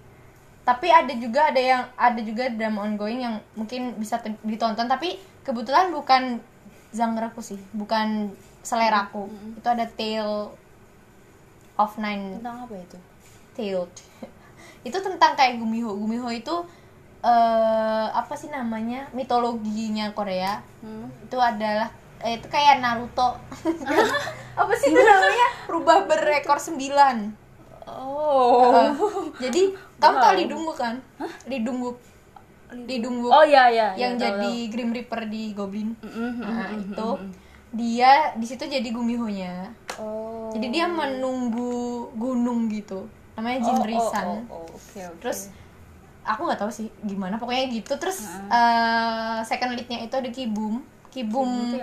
[0.64, 5.92] tapi ada juga ada yang ada juga drama ongoing yang mungkin bisa ditonton tapi kebetulan
[5.92, 6.40] bukan
[6.88, 10.56] genre-ku sih bukan seleraku itu ada Tale
[11.74, 12.96] of Nine Tentang apa itu?
[13.52, 13.92] Tailed
[14.88, 16.64] itu tentang kayak Gumiho Gumiho itu
[17.24, 21.08] eh apa sih namanya mitologinya Korea Hmm.
[21.24, 21.88] itu adalah
[22.20, 23.40] eh, itu kayak Naruto
[24.60, 27.44] apa sih itu namanya rubah berekor sembilan
[27.84, 28.72] Oh.
[28.72, 30.96] Uh, jadi kamu tahu Lidunggu kan?
[31.44, 31.92] Lidunggu
[32.72, 33.88] Lidunggu Oh iya iya.
[33.94, 35.92] yang iya, tahu, jadi Grim Reaper di Goblin.
[35.94, 36.08] tahu.
[36.10, 37.08] Mm, mm, Nah, mm, itu
[37.74, 39.68] dia di situ jadi Gumiho-nya.
[40.00, 40.48] Oh.
[40.50, 43.06] Jadi dia menunggu gunung gitu.
[43.36, 44.48] Namanya Jinrisan.
[44.48, 45.20] Oh, oh, oh, oke oke.
[45.20, 45.52] Terus
[46.24, 47.94] aku nggak tahu sih gimana pokoknya gitu.
[48.00, 50.80] Terus eh, second lead-nya itu ada Kibum.
[51.12, 51.78] Kibum.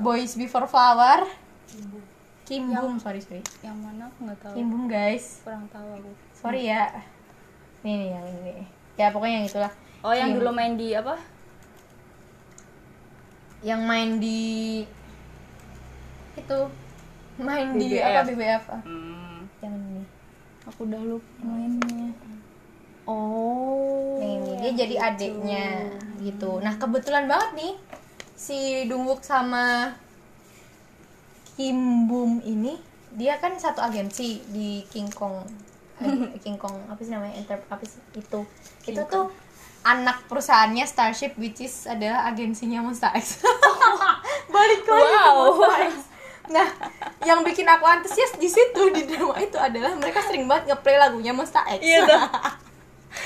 [0.00, 1.26] Boys Before Flower.
[2.42, 3.42] Kimbum, sorry sorry.
[3.60, 4.54] Yang mana aku nggak tahu.
[4.56, 5.42] Kimbum guys.
[5.44, 6.10] Kurang tahu aku.
[6.32, 6.90] sorry ya
[7.82, 8.54] nih nih yang ini
[8.94, 10.38] ya pokoknya yang itulah Oh yang Kim.
[10.42, 11.14] dulu main di apa?
[13.62, 14.82] yang main di
[16.34, 16.58] itu
[17.38, 18.10] main di BBF.
[18.10, 18.82] apa BBF ah.
[18.82, 19.46] Hmm.
[19.62, 20.02] yang ini
[20.66, 22.10] Aku udah lupa mainnya.
[23.02, 24.14] Oh.
[24.22, 25.90] yang ini dia jadi adiknya
[26.22, 26.62] gitu.
[26.62, 27.72] Nah kebetulan banget nih
[28.32, 29.90] si Dungguk sama
[31.56, 32.78] Kim Bum ini
[33.12, 35.42] dia kan satu agensi di King Kong.
[36.00, 37.36] Eh, King Kong apa sih namanya?
[37.36, 38.00] Enter apa sih?
[38.16, 38.46] Itu.
[38.86, 39.28] Itu tuh
[39.82, 43.42] anak perusahaannya Starship which is adalah agensinya Monster X.
[44.54, 45.36] Balik lagi ke Wow.
[45.58, 45.94] Monster X.
[46.50, 46.68] Nah
[47.22, 51.34] yang bikin aku antusias di situ di drama itu adalah mereka sering banget ngeplay lagunya
[51.34, 51.80] Monster X.
[51.82, 52.06] Iya.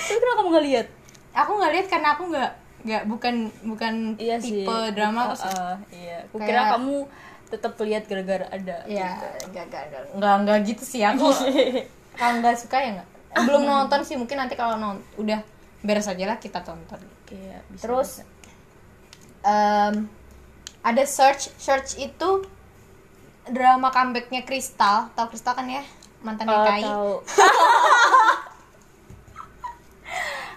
[0.06, 0.86] Tapi kenapa kamu nggak lihat?
[1.34, 3.34] aku nggak lihat karena aku nggak nggak bukan
[3.66, 4.62] bukan Iya sih.
[4.62, 5.28] tipe drama.
[5.28, 6.24] Uh, uh, iya.
[6.24, 6.96] Aku Kayak- kira kamu
[7.46, 8.76] tetap lihat gara-gara ada.
[8.84, 9.10] ya
[9.46, 9.64] nggak
[10.14, 11.30] nggak nggak gitu sih aku
[12.18, 15.38] kalau nggak suka ya nggak belum nonton sih mungkin nanti kalau nonton udah
[15.80, 18.24] beres aja lah kita tonton Iya, bisa, terus bisa.
[19.44, 20.10] em,
[20.80, 22.42] ada search search itu
[23.46, 25.86] drama comebacknya Kristal tahu Kristal kan ya
[26.18, 27.12] mantan Oh, Kai tahu.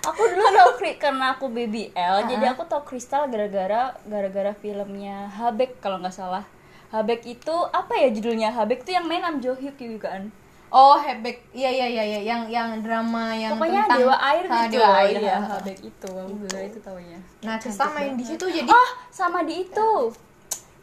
[0.05, 5.99] aku dulu tau karena aku BBL, jadi aku tau Kristal gara-gara gara-gara filmnya Habek kalau
[5.99, 6.43] nggak salah.
[6.89, 8.49] Habek itu apa ya judulnya?
[8.49, 10.31] Habek tuh yang main Nam Jo Hyuk juga kan?
[10.69, 14.61] oh Hebek iya iya iya iya yang yang drama yang Pokoknya tentang Dewa Air Ah,
[14.61, 14.73] gitu.
[14.77, 15.47] Dewa Air Iya, ha.
[15.57, 16.11] Habek itu.
[16.13, 17.19] Aku itu taunya.
[17.41, 19.89] nah Kristal main di situ jadi Oh, sama di itu.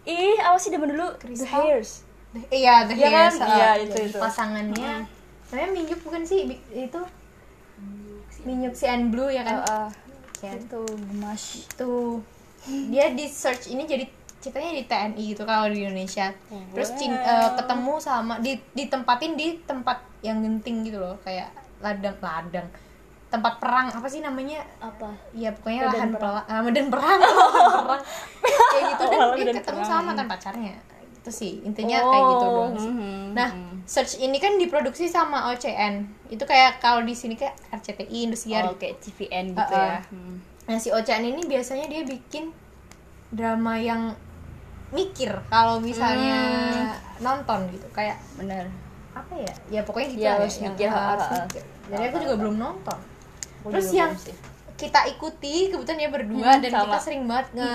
[0.06, 1.62] Ih, awas sih demen dulu The Kristal?
[1.62, 2.02] Hairs.
[2.50, 3.30] Iya, The Iya kan?
[3.30, 4.18] Hairs, uh, Iya, itu, itu.
[4.18, 5.06] Pasangannya
[5.46, 7.00] namanya Minjuk bukan sih itu
[8.46, 9.56] Minjuk si and Blue ya kan?
[9.60, 9.90] Ah.
[10.38, 10.54] Ya.
[10.54, 11.66] itu gemas.
[11.74, 12.22] Tuh.
[12.66, 14.04] Dia di search ini jadi
[14.38, 16.30] ceritanya di TNI gitu kalau di Indonesia.
[16.70, 22.14] Terus cin- eh, ketemu sama di ditempatin di tempat yang genting gitu loh, kayak ladang
[22.16, 22.68] ladang.
[23.26, 24.62] Tempat perang apa sih namanya?
[24.78, 25.10] Apa?
[25.32, 26.34] Iya pokoknya Medan lahan perang.
[26.38, 27.18] perang, ah, medan perang,
[27.86, 28.02] perang.
[28.70, 29.88] kayak gitu dan Oh, dia ketemu perang.
[29.88, 30.74] sama mantan pacarnya.
[31.26, 32.86] Itu sih intinya kayak gitu Oh, doang sih.
[32.88, 33.50] mhm, Nah,
[33.82, 36.06] search ini kan diproduksi sama OCN.
[36.28, 38.62] Itu kayak kalau di sini kayak RCTI Indosiar.
[38.64, 39.90] Oh, kayak TVN gitu Uh-uh.
[39.90, 39.98] ya.
[40.06, 40.38] Hmm.
[40.64, 42.54] Nah, si OCN ini biasanya dia bikin
[43.28, 44.14] drama yang
[44.88, 46.38] mikir kalau misalnya
[47.18, 47.90] nonton gitu.
[47.90, 48.70] Kayak Bener.
[49.12, 49.52] apa ya?
[49.68, 51.62] Ya pokoknya gitu Ya, lah harus yang mikir, harus mikir.
[51.88, 52.98] Jadi aku juga belum nonton.
[53.66, 54.14] Terus yang
[54.76, 56.84] kita ikuti kebetulan ya berdua Hmm, dan sama.
[56.86, 57.70] kita sering banget nge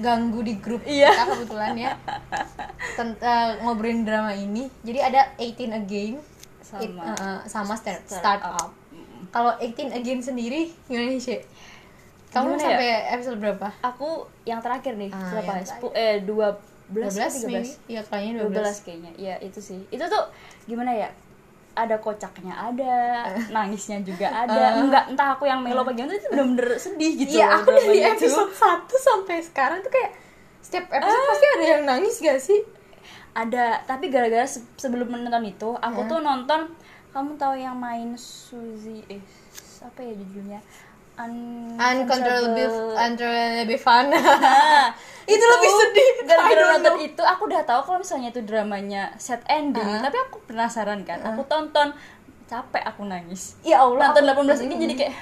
[0.00, 1.08] ganggu di grup Iya.
[1.08, 1.92] kita kebetulan ya
[2.92, 6.14] Tent- eh, ngobrolin drama ini jadi ada 18 Again
[6.60, 6.82] Sama.
[6.82, 8.56] It- eh, sama Start, Start Up.
[8.58, 8.70] Up
[9.28, 11.44] kalau 18 Again sendiri gimana Syek?
[12.30, 12.64] kamu Gimana ya?
[12.64, 13.68] sampai episode berapa?
[13.84, 14.08] Aku
[14.44, 15.52] yang terakhir nih, Ah, berapa?
[15.60, 16.54] Sepu- eh dua
[16.86, 17.70] 12 12 atau 13 maybe.
[17.88, 18.50] Iya, kayaknya 12.
[18.52, 20.24] 12 kayaknya iya itu sih itu tuh
[20.64, 21.10] gimana ya
[21.72, 22.94] ada kocaknya ada
[23.54, 24.76] nangisnya juga ada.
[24.76, 28.50] Enggak entah aku yang melo apa gimana itu bener-bener sedih gitu Iya, aku dari episode
[28.50, 30.12] 1 sampai sekarang tuh kayak
[30.60, 32.60] setiap episode pasti ada yang nangis gak sih?
[33.30, 36.66] ada tapi gara-gara se- sebelum menonton itu aku tuh nonton
[37.10, 39.22] kamu tahu yang main Suzy eh
[39.80, 40.58] apa ya judulnya
[41.20, 43.78] Uncontrollable Uncontrollable.
[43.78, 44.10] Fun.
[45.30, 46.10] Nah, itu lebih sedih.
[46.28, 47.06] Gara-gara nonton know.
[47.06, 51.22] itu aku udah tahu kalau misalnya itu dramanya set ending tapi aku penasaran kan.
[51.22, 51.94] Aku tonton
[52.46, 53.54] capek aku nangis.
[53.62, 54.10] Ya Allah.
[54.10, 55.14] nonton aku- 18 ini jadi kayak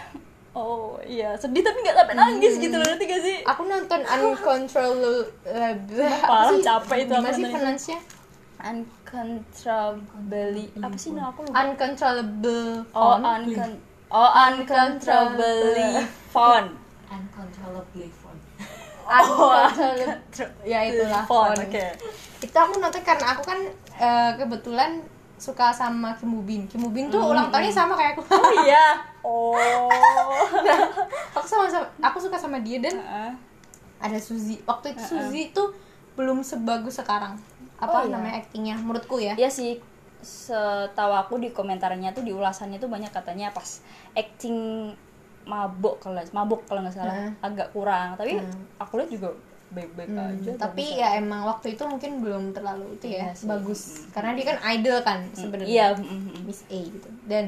[0.56, 3.44] oh iya sedih tapi nggak sampai nangis gitu loh nanti gak sih?
[3.44, 5.28] Aku nonton Uncontrollable.
[5.44, 5.76] Parah,
[6.24, 6.64] apa sih?
[6.64, 8.00] capek itu Gimana sih pronounce-nya?
[8.58, 11.62] uncontrollably apa sih nama aku lupa.
[11.62, 13.70] Uncontrollable oh uncon
[14.08, 16.64] oh uncontrollably fun
[17.08, 18.36] uncontrollably fun
[19.08, 20.20] Uncontrollable
[20.68, 21.84] ya itulah fun oke
[22.38, 23.58] Itu aku nonton karena aku kan
[23.96, 25.00] eh, kebetulan
[25.34, 26.66] suka sama Kim Woo Bin.
[26.66, 28.22] Kim Woo Bin tuh ulang tahunnya sama kayak aku.
[28.28, 29.88] oh iya oh
[31.36, 33.32] aku sama, sama aku suka sama dia dan Heeh.
[33.98, 34.58] ada Suzy.
[34.62, 35.72] Waktu itu Suzy tuh
[36.12, 37.38] belum sebagus sekarang.
[37.78, 38.12] Apa Oh, iya.
[38.12, 39.38] namanya aktingnya menurutku ya?
[39.38, 39.78] Iya sih
[40.18, 43.80] setahu aku di komentarnya tuh di ulasannya tuh banyak katanya pas
[44.12, 44.90] acting
[45.48, 47.30] mabuk kalau mabuk kalau nggak salah Heeh.
[47.40, 48.18] agak kurang.
[48.18, 48.36] Tapi
[48.76, 49.28] aku lihat juga
[49.68, 53.46] baik-baik Hmm, aja tapi ya emang waktu itu mungkin belum terlalu itu ya Iya sih.
[53.46, 53.80] bagus.
[54.12, 55.68] Karena dia kan idol kan sebenarnya.
[55.68, 56.42] Iya mm, mm, mm.
[56.48, 57.08] Miss A gitu.
[57.28, 57.44] Dan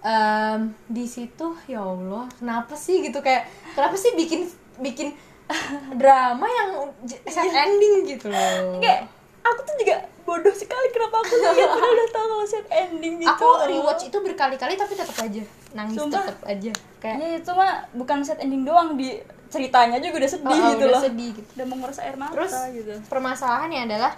[0.00, 4.48] em, di situ ya Allah kenapa sih gitu kayak kenapa sih bikin
[4.80, 5.08] bikin
[6.00, 6.70] drama yang
[7.04, 8.80] j- set ending gitu loh?
[8.80, 9.08] Kayak
[9.40, 13.30] aku tuh juga bodoh sekali kenapa aku lihat padahal udah tahu kalau set ending gitu.
[13.34, 15.42] Aku rewatch itu berkali-kali tapi tetap aja.
[15.74, 16.22] Nangis Sumpah.
[16.22, 16.72] tetap aja.
[17.00, 19.18] Kayak ya itu mah bukan set ending doang di
[19.50, 21.02] ceritanya juga udah sedih oh, oh, gitu udah loh.
[21.02, 21.48] sedih gitu.
[21.58, 22.94] Udah menguras air mata terus gitu.
[23.10, 24.12] permasalahannya adalah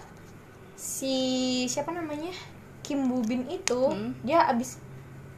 [0.77, 1.17] si
[1.67, 2.35] siapa namanya?
[2.83, 4.13] Kim Woo Bin itu Hmm.
[4.27, 4.83] dia abis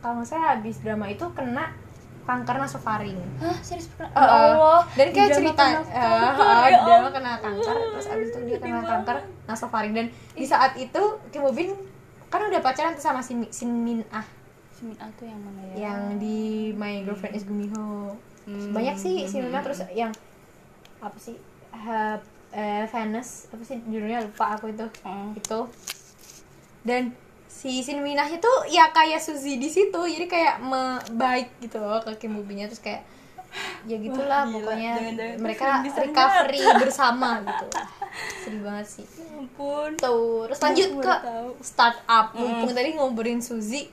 [0.00, 1.70] kalau nggak salah abis drama itu kena
[2.24, 3.56] kanker nasofaring hah?
[3.60, 3.88] Serius?
[3.90, 4.10] Pernah?
[4.10, 4.80] Uh, ya Allah.
[4.92, 9.16] Dan kayak cerita uh, uh, ya dia kena kanker terus abis itu dia kena kanker
[9.44, 11.76] nasofaring dan di saat itu Kim Woo Bin
[12.26, 14.24] kan udah pacaran tuh sama si Shin Min Ah.
[14.72, 15.74] Simin Ah tuh yang mana ya?
[15.86, 16.38] Yang di
[16.72, 18.72] My Girlfriend Is Gumiho Hmm.
[18.72, 20.10] banyak sih Shin Min Ah terus yang
[20.98, 21.36] apa sih?
[21.70, 22.18] Ha-
[22.50, 23.46] eh, Venus.
[23.48, 24.22] Apa sih judulnya?
[24.22, 24.86] Lupa aku itu.
[25.00, 25.30] Hmm.
[25.32, 25.60] itu.
[26.82, 27.14] Dan
[27.64, 31.96] si Shin Minah itu ya kayak Suzy di situ jadi kayak me- baik gitu loh
[31.98, 33.08] ke Kim Woo Bin-nya terus kayak
[33.84, 34.54] ya gitulah Wah, gila.
[34.60, 37.66] pokoknya Jangan-jangan mereka recovery bersama gitu
[38.44, 41.14] sedih banget sih Ya ampun tuh terus lanjut ke
[41.62, 43.88] startup mumpung tadi ngobrolin Suzy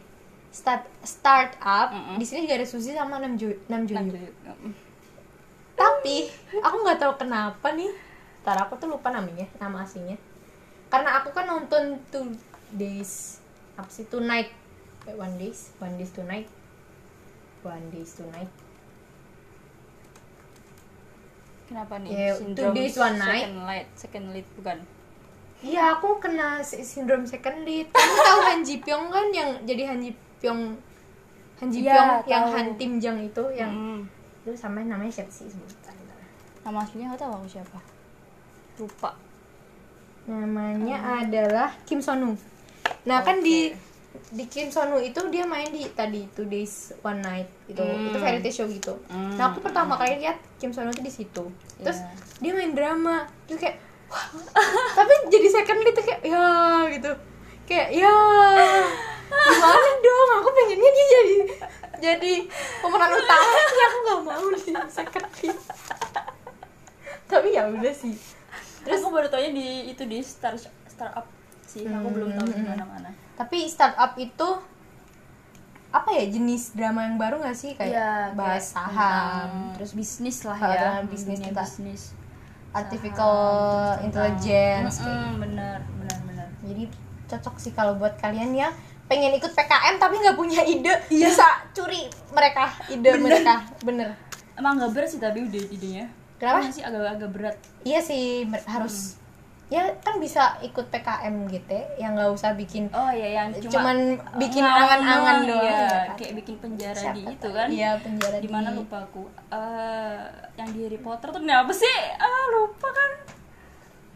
[0.51, 2.19] start startup Mm-mm.
[2.19, 4.11] di sini juga ada Suzy sama Nam Jo Nam Jo Nah, Hyuk.
[4.11, 4.29] jadi,
[4.59, 4.73] mm.
[5.73, 6.17] tapi
[6.59, 7.91] aku nggak tahu kenapa nih
[8.41, 10.17] Ntar aku tuh lupa namanya nama aslinya
[10.89, 12.33] karena aku kan nonton two
[12.71, 13.40] days
[13.81, 14.49] apa sih tonight
[15.03, 16.45] eh, one days one days tonight
[17.61, 18.49] one days tonight
[21.65, 22.11] Kenapa nih?
[22.11, 23.47] Ya, Syndrome two days, one night.
[23.47, 24.77] Second light, second lead bukan?
[25.61, 29.87] Iya aku kena si- sindrom second lead kamu tahu Han Ji Pyong kan yang jadi
[29.87, 30.73] Han Ji Pyong
[31.55, 32.55] Han Ji Iya, Pyong yang tahu.
[32.57, 34.01] Han Tim Jang itu yang Hmm.
[34.41, 35.95] itu sama namanya siapa sih sebutan
[36.61, 37.79] Nama aslinya nggak tahu aku siapa.
[38.75, 39.11] Lupa.
[40.21, 42.35] namanya adalah Kim Sonu
[43.03, 43.73] nah kan di
[44.29, 48.11] di Kim Sonu itu dia main di tadi Two Days One Night itu Hmm.
[48.11, 48.99] itu variety show gitu.
[49.07, 49.35] Hmm.
[49.35, 51.43] nah aku pertama kali lihat Kim Sonu itu di situ.
[51.77, 52.11] Terus Iya.
[52.39, 54.25] dia main drama terus kayak wah.
[54.99, 56.45] Tapi jadi second lead tuh kayak ya
[56.91, 57.11] gitu.
[57.63, 58.13] Kayak ya.
[59.31, 61.35] Gimana dong aku pengennya dia jadi
[62.01, 62.33] jadi
[62.79, 63.47] pemeran utama.
[63.47, 65.57] Tapi aku nggak mau di second lead.
[67.25, 68.15] Tapi ya udah sih.
[68.83, 71.23] Terus aku baru taunya di itu di Star Startup
[71.71, 71.83] sih.
[71.83, 73.09] Aku belum tahu di mana-mana.
[73.33, 74.49] tapi startup itu
[75.89, 79.91] apa ya jenis drama yang baru nggak sih kayak Iya, bahas kayak saham tentang terus
[79.91, 81.03] bisnis lah ya.
[81.03, 81.61] bisnis kita.
[81.61, 82.01] bisnis.
[82.71, 83.35] artificial
[84.01, 86.47] intelligence kayak Mm-mm, bener, bener, bener.
[86.61, 86.83] jadi
[87.27, 88.71] cocok sih kalau buat kalian yang
[89.05, 94.15] pengen ikut PKM tapi nggak punya ide bisa curi mereka ide mereka bener
[94.53, 96.05] Emang nggak berat sih tapi udah idenya.
[96.37, 96.61] Kenapa?
[96.61, 97.55] Iya sih agak-agak berat.
[97.81, 98.23] iya sih
[98.63, 99.17] harus
[99.71, 103.97] ya kan bisa ikut PKM gitu yang nggak usah bikin Oh iya yang cuma cuman
[104.35, 105.79] bikin angan-angan doang, doang iya.
[105.79, 106.07] ya kan?
[106.19, 110.19] kayak bikin penjara Siapa di itu kan iya penjara di mana lupa aku Eh,
[110.59, 113.11] yang di Harry Potter tuh apa sih ah lupa kan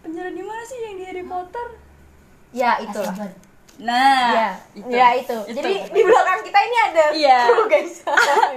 [0.04, 1.66] penjara di mana sih yang di Harry Potter
[2.52, 3.32] ya Azkaban.
[3.76, 4.88] nah ya itu.
[4.92, 5.38] ya itu.
[5.56, 7.40] jadi di belakang kita ini ada Iya.
[7.52, 8.04] kru guys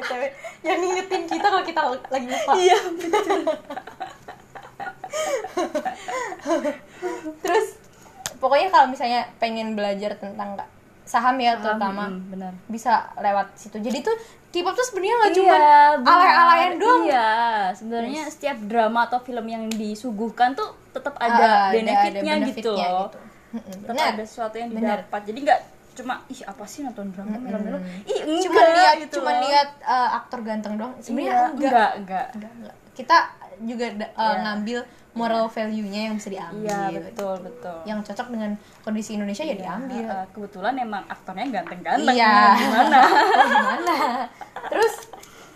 [0.67, 1.81] yang ngingetin kita kalau kita
[2.11, 2.79] lagi lupa iya
[7.41, 7.67] terus
[8.37, 10.59] pokoknya kalau misalnya pengen belajar tentang
[11.03, 14.13] saham ya terutama Hmm, benar bisa lewat situ jadi tuh
[14.49, 15.61] K-pop tuh sebenarnya nggak cuma Iya,
[16.01, 16.09] benar.
[16.09, 17.29] alay-alayan doang Iya,
[17.75, 23.07] sebenarnya setiap drama atau film yang disuguhkan tuh tetap Ah, ada benefitnya gitu benefitnya loh.
[23.07, 23.19] gitu.
[23.79, 24.09] Tetap benar.
[24.11, 25.05] ada sesuatu yang Benar.
[25.05, 25.21] didapat.
[25.23, 25.61] Jadi nggak
[25.95, 27.77] cuma ih apa sih nonton drama melo-melo.
[28.05, 31.61] Ih, enggak cuma lihat gitu cuma lihat uh, aktor ganteng doang sebenarnya Iya, enggak.
[31.61, 32.27] enggak, enggak.
[32.33, 32.75] Enggak, enggak.
[32.95, 33.17] kita
[33.61, 34.37] juga uh, Iya.
[34.41, 34.79] ngambil
[35.11, 36.69] moral value-nya yang bisa diambil.
[36.69, 37.77] Iya, betul, betul.
[37.85, 40.05] yang cocok dengan kondisi Indonesia ya diambil.
[40.05, 42.13] Eh, kebetulan emang aktornya ganteng-ganteng.
[42.13, 42.55] iya.
[42.55, 42.99] Mau Gimana?
[43.03, 43.97] Mau gimana?
[44.69, 44.95] Terus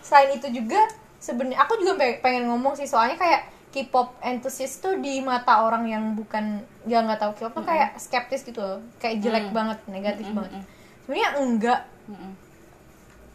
[0.01, 0.83] selain itu juga
[1.17, 5.87] sebenarnya aku juga pe- pengen ngomong sih soalnya kayak K-pop enthusiast tuh di mata orang
[5.87, 8.77] yang bukan ya nggak tahu K-pop tuh kayak skeptis gitu loh.
[8.97, 10.61] Kayak jelek banget negatif banget.
[11.01, 11.79] sebenarnya enggak.
[12.05, 12.31] Mm-mm.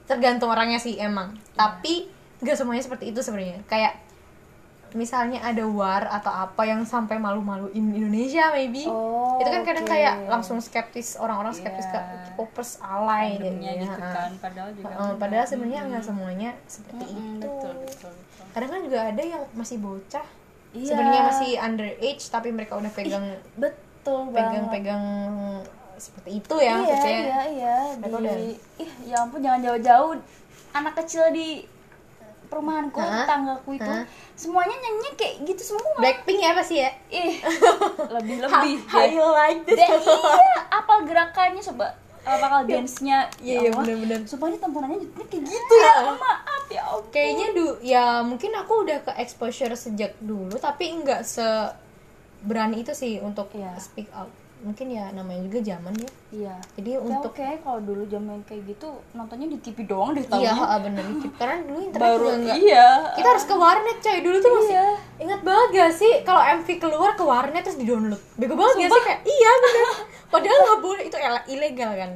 [0.05, 1.37] tergantung orangnya sih emang.
[1.53, 3.61] Tapi nggak semuanya seperti itu sebenarnya.
[3.65, 3.99] Kayak
[4.91, 9.91] misalnya ada war atau apa yang sampai malu-maluin Indonesia maybe Oh, itu kan kadang oke.
[9.91, 11.93] kayak langsung skeptis orang-orang skeptis Iya.
[11.93, 17.45] ke K-popers alay gitu kan, padahal juga Heeh, padahal sebenarnya nggak semuanya seperti Mm-mm, itu
[17.45, 18.45] betul, betul, betul.
[18.51, 20.27] kadang kan juga ada yang masih bocah
[20.69, 20.87] Iya.
[20.87, 23.25] sebenarnya masih underage tapi mereka udah pegang
[23.55, 24.69] Betul banget.
[24.71, 25.05] pegang-pegang
[25.97, 27.77] seperti itu ya iya, maksudnya iya, iya.
[27.95, 28.39] Di, udah-
[28.79, 30.13] ih, ya ampun jangan jauh-jauh.
[30.71, 31.67] Anak kecil di
[32.49, 33.23] perumahanku, Hah?
[33.23, 34.05] tetanggaku itu, Hah?
[34.33, 35.93] semuanya nyanyi kayak gitu semua.
[35.95, 37.39] Blackpink ya pasti ya Ih,
[38.17, 38.77] lebih-lebih.
[38.85, 39.77] How you like this?
[39.77, 43.81] Dan iya, apal gerakannya coba bakal dance-nya Iya, ya iya, Allah.
[43.83, 44.21] bener-bener.
[44.25, 46.13] Sumpah ini tontonannya kayak gitu ya Ah.
[46.15, 51.23] maaf ya ampun kayaknya du ya mungkin aku udah ke exposure sejak dulu tapi nggak
[51.23, 51.45] se
[52.41, 53.73] berani itu sih untuk Iya.
[53.79, 54.29] speak out
[54.59, 56.11] mungkin ya namanya juga zaman ya.
[56.29, 56.55] Iya.
[56.75, 60.51] Jadi ya untuk oke kalau dulu zaman kayak gitu nontonnya di TV doang deh iya
[60.51, 60.53] tahunya.
[60.59, 61.03] ha, bener.
[61.07, 62.89] Dikit karena dulu internet baru juga nggak iya.
[63.15, 64.19] Kita harus ke warnet coy.
[64.19, 64.87] Dulu tuh masih Iya.
[65.19, 68.91] ingat banget gak sih kalau MV keluar ke warnet terus di download bego banget gak
[68.91, 69.87] sih kayak iya bener.
[70.29, 71.03] Padahal nggak boleh.
[71.07, 71.17] Itu
[71.49, 72.11] ilegal kan.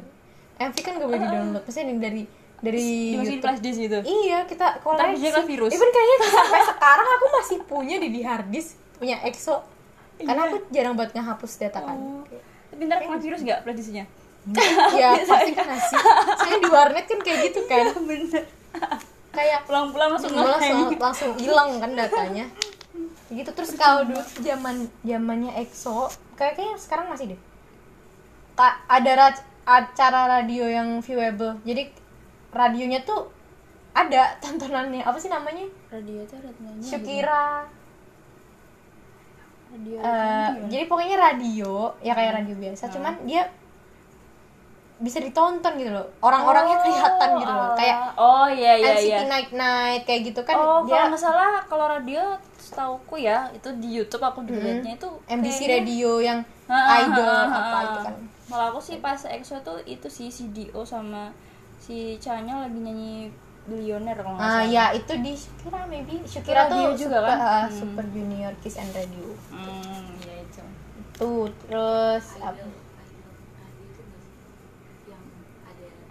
[0.61, 2.23] MV kan gak boleh di download pasti ini dari
[2.63, 2.79] dari
[3.19, 3.99] dimasukin flash disk gitu?
[4.07, 5.19] Iya, kita koleksi.
[5.19, 5.71] kena virus.
[5.75, 9.59] Even kayaknya sampai sekarang aku masih punya di, di hard disk punya EXO.
[10.23, 11.97] Karena aku jarang banget ngehapus data kan.
[11.97, 12.23] Oh.
[12.69, 14.05] tapi ntar kena virus nggak flash disknya
[14.93, 15.99] Ya, pasti kena sih.
[16.35, 17.95] Saya di warnet kan kayak gitu kan.
[18.03, 18.43] bener
[19.31, 22.51] Kayak pulang-pulang langsung langsung langsung hilang kan datanya.
[23.29, 27.41] Gitu terus kalau dulu zaman zamannya EXO, kayak kayaknya sekarang masih deh.
[28.53, 31.57] Ka- ada ra- acara radio yang viewable.
[31.63, 31.89] Jadi
[32.51, 33.31] radionya tuh
[33.93, 35.01] ada tontonannya.
[35.01, 35.65] Apa sih namanya?
[35.89, 37.69] radio itu ada nyanyi Shukira.
[39.73, 43.43] Radio Eh, jadi pokoknya radio ya kayak radio biasa cuman dia
[45.03, 46.07] bisa ditonton gitu loh.
[46.23, 47.75] Orang-orangnya kelihatan gitu loh.
[47.75, 49.19] Kayak oh iya iya NCT iya.
[49.27, 52.23] Night Night kayak gitu kan oh dia kalau nggak salah kalau radio
[52.55, 56.39] setauku ya itu di YouTube aku juga liatnya itu MBC kayaknya- radio yang
[56.71, 58.15] idol ah, apa itu kan.
[58.47, 61.35] Malah aku sih pas EXO tuh itu si CDO sama
[61.83, 63.33] si Chanya lagi nyanyi
[63.63, 64.67] Billionaire kalau nggak ah salah.
[64.67, 66.15] ya itu di Shukira maybe.
[66.25, 67.39] Shukira Radio tuh juga super, kan?
[67.39, 67.71] ah, Hmm.
[67.73, 69.29] super junior Kiss and Radio.
[69.49, 70.63] Hmm ya itu.
[71.15, 72.59] Tuh terus apa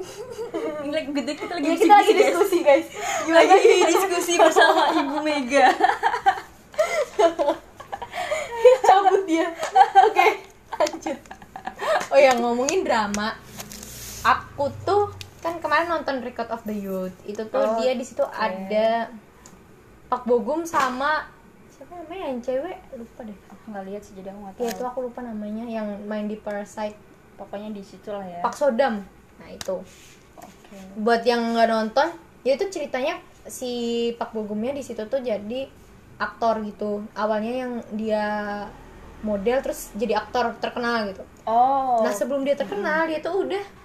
[1.14, 2.88] gede kita lagi ya, kita lagi diskusi guys.
[3.28, 3.54] Lagi
[3.86, 5.68] diskusi bersama Ibu Mega.
[8.82, 9.46] Cabut dia.
[10.02, 10.28] Oke
[10.72, 11.18] lanjut.
[12.08, 13.36] Oh ya ngomongin drama
[14.22, 15.11] aku tuh kan
[15.72, 17.16] kemarin nonton Record of the Youth.
[17.24, 19.08] Itu tuh Oh, dia di situ ada
[20.12, 21.32] Pak Bogum sama
[21.72, 22.28] siapa namanya?
[22.28, 22.78] Yang cewek?
[23.00, 23.38] Lupa deh.
[23.48, 24.76] Aku nggak lihat sih jadi aku nggak ya tahu.
[24.76, 25.64] itu aku lupa namanya.
[25.64, 27.00] Yang main di Parasite.
[27.40, 28.44] Pokoknya di situ lah ya.
[28.44, 29.00] Pak Sodam.
[29.40, 29.80] Nah itu.
[30.36, 30.76] Oke.
[31.00, 33.72] Buat yang nggak nonton ya itu ceritanya si
[34.20, 35.72] Pak Bogumnya di situ tuh jadi
[36.20, 37.08] aktor gitu.
[37.16, 38.28] Awalnya yang dia
[39.24, 41.24] model terus jadi aktor terkenal gitu.
[41.48, 42.04] Oh.
[42.04, 43.80] Nah sebelum dia terkenal dia tuh udah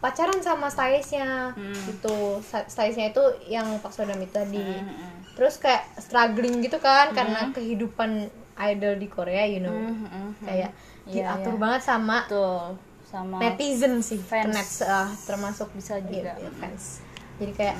[0.00, 1.76] pacaran sama stylistnya Hmm.
[1.86, 5.36] gitu stylistnya itu yang Pak Sodam itu tadi Mm-mm.
[5.36, 10.40] terus kayak struggling gitu kan karena kehidupan idol di Korea you know Mm-mm.
[10.42, 10.72] kayak
[11.04, 11.60] Iya, diatur iya.
[11.60, 14.48] banget sama Tuh sama netizen sih Fans.
[14.48, 16.32] net ah, termasuk Bisa juga.
[16.32, 17.02] iya, iya, fans
[17.36, 17.76] jadi kayak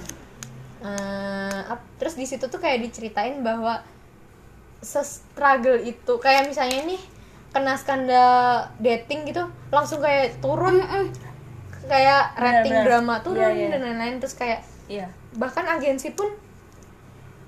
[0.83, 3.81] eh, ap- terus di situ tuh kayak diceritain bahwa
[4.81, 7.01] se-struggle itu kayak misalnya nih
[7.51, 8.31] kena skandal
[8.79, 10.81] dating gitu langsung kayak turun
[11.91, 12.87] kayak rating benar.
[12.87, 13.69] drama turun Iya, iya.
[13.75, 15.11] dan lain-lain terus kayak iya.
[15.35, 16.31] bahkan agensi pun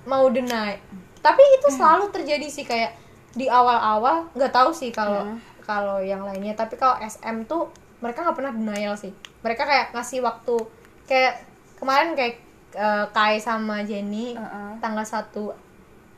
[0.02, 0.74] mau deny.
[1.22, 2.98] Tapi itu selalu terjadi sih kayak
[3.32, 5.30] di awal-awal nggak tahu sih kalau
[5.62, 6.58] kalau yang lainnya.
[6.58, 7.70] Tapi kalau SM tuh
[8.02, 9.14] mereka nggak pernah denial sih.
[9.46, 10.56] Mereka kayak ngasih waktu
[11.06, 11.46] kayak
[11.78, 12.42] kemarin kayak
[12.74, 14.70] eh, Kai sama Jenny Heeh.
[14.82, 15.30] tanggal 1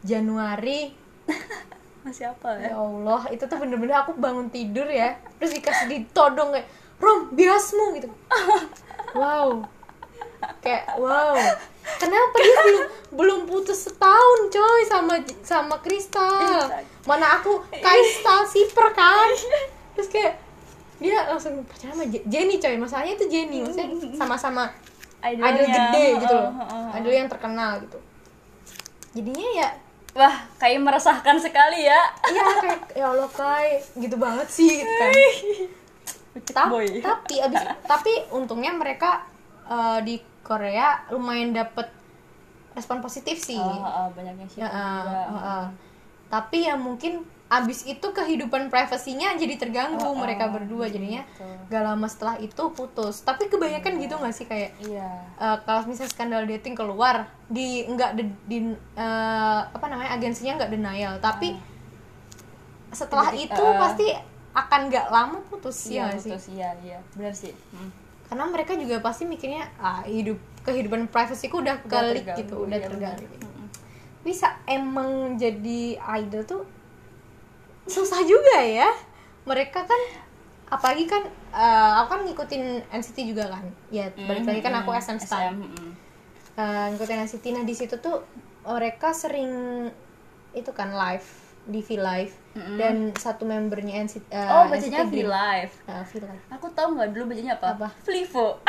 [0.01, 0.97] Januari.
[2.05, 2.73] Masih apa ya?
[2.73, 5.17] Ya Allah itu tuh bener-bener aku bangun tidur ya.
[5.41, 6.69] Terus dikasih ditodong kayak
[7.05, 8.09] Rom biasmu gitu.
[9.15, 9.63] Wow.
[10.59, 11.39] Kayak wow.
[12.03, 12.85] Kenapa dia belum
[13.15, 15.15] belum putus setahun coy sama
[15.47, 16.67] sama Kristal?
[17.07, 19.31] Mana aku Kaista Siper kan?
[19.95, 20.35] Terus kayak
[20.99, 22.75] dia langsung pacaran sama Je- Jenny coy.
[22.75, 23.87] Masalahnya itu Jenny maksudnya
[24.19, 24.67] sama-sama
[25.23, 25.47] Idolnya.
[25.55, 26.51] idol gede gitu loh.
[26.51, 26.97] Oh, oh, oh.
[26.99, 27.99] idol yang terkenal gitu.
[29.15, 29.69] Jadinya ya
[30.15, 32.03] wah kayak meresahkan sekali ya.
[32.35, 35.13] Iya kayak ya Allah kai gitu banget sih gitu kan
[36.51, 36.99] Ta- boy.
[36.99, 37.63] tapi abis
[37.93, 39.23] tapi untungnya mereka
[39.71, 40.15] eh, di
[40.45, 41.89] Korea lumayan dapet
[42.75, 43.57] respon positif sih.
[43.57, 44.61] Oh, oh, banyak yang sih.
[44.61, 45.65] Ya, eh, eh, eh.
[46.29, 51.23] tapi ya mungkin abis itu kehidupan privasinya jadi terganggu Oh, oh, mereka berdua jadinya.
[51.23, 51.47] gitu.
[51.71, 53.23] gak lama setelah itu putus.
[53.23, 55.23] Tapi kebanyakan gitu gak sih kayak iya.
[55.39, 58.59] eh, kalau misalnya skandal dating keluar di nggak di, di,
[58.99, 61.15] eh, apa namanya agensinya nggak denial.
[61.23, 61.55] Tapi
[62.91, 64.07] setelah Jadi, itu eh, pasti
[64.55, 66.31] akan nggak lama putus iya ya nggak sih?
[66.31, 66.45] putus.
[66.55, 66.99] Iya iya.
[67.19, 67.55] Benar sih.
[67.75, 67.91] Hmm.
[68.25, 72.79] karena mereka juga pasti mikirnya ah hidup kehidupan privasiku udah Udah kelik terganggu, gitu udah
[72.81, 73.27] iya, terganggu.
[73.29, 73.67] Mm-mm.
[74.25, 76.63] bisa emang jadi idol tuh
[77.85, 78.89] susah juga ya.
[79.45, 80.01] Mereka kan
[80.73, 81.21] apalagi kan
[81.53, 82.65] eh, aku kan ngikutin
[82.97, 83.65] NCT juga kan.
[83.93, 85.53] Ya balik lagi kan aku SM Stan.
[85.53, 85.93] SM, mm.
[86.57, 88.25] Eh, ngikutin NCT nah di situ tuh
[88.65, 89.85] mereka sering
[90.57, 92.77] itu kan live di V Live Mm-mm.
[92.77, 95.15] dan satu membernya NCT eh, oh bacanya V.
[95.25, 95.73] Live.
[95.85, 96.45] Eh, V Live.
[96.53, 97.67] Aku tahu nggak dulu bacanya apa?
[97.75, 97.89] Apa?
[98.05, 98.61] Flivo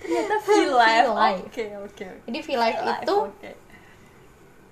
[0.00, 1.08] ternyata V Live.
[1.46, 3.50] Oke oke jadi V Live itu oke.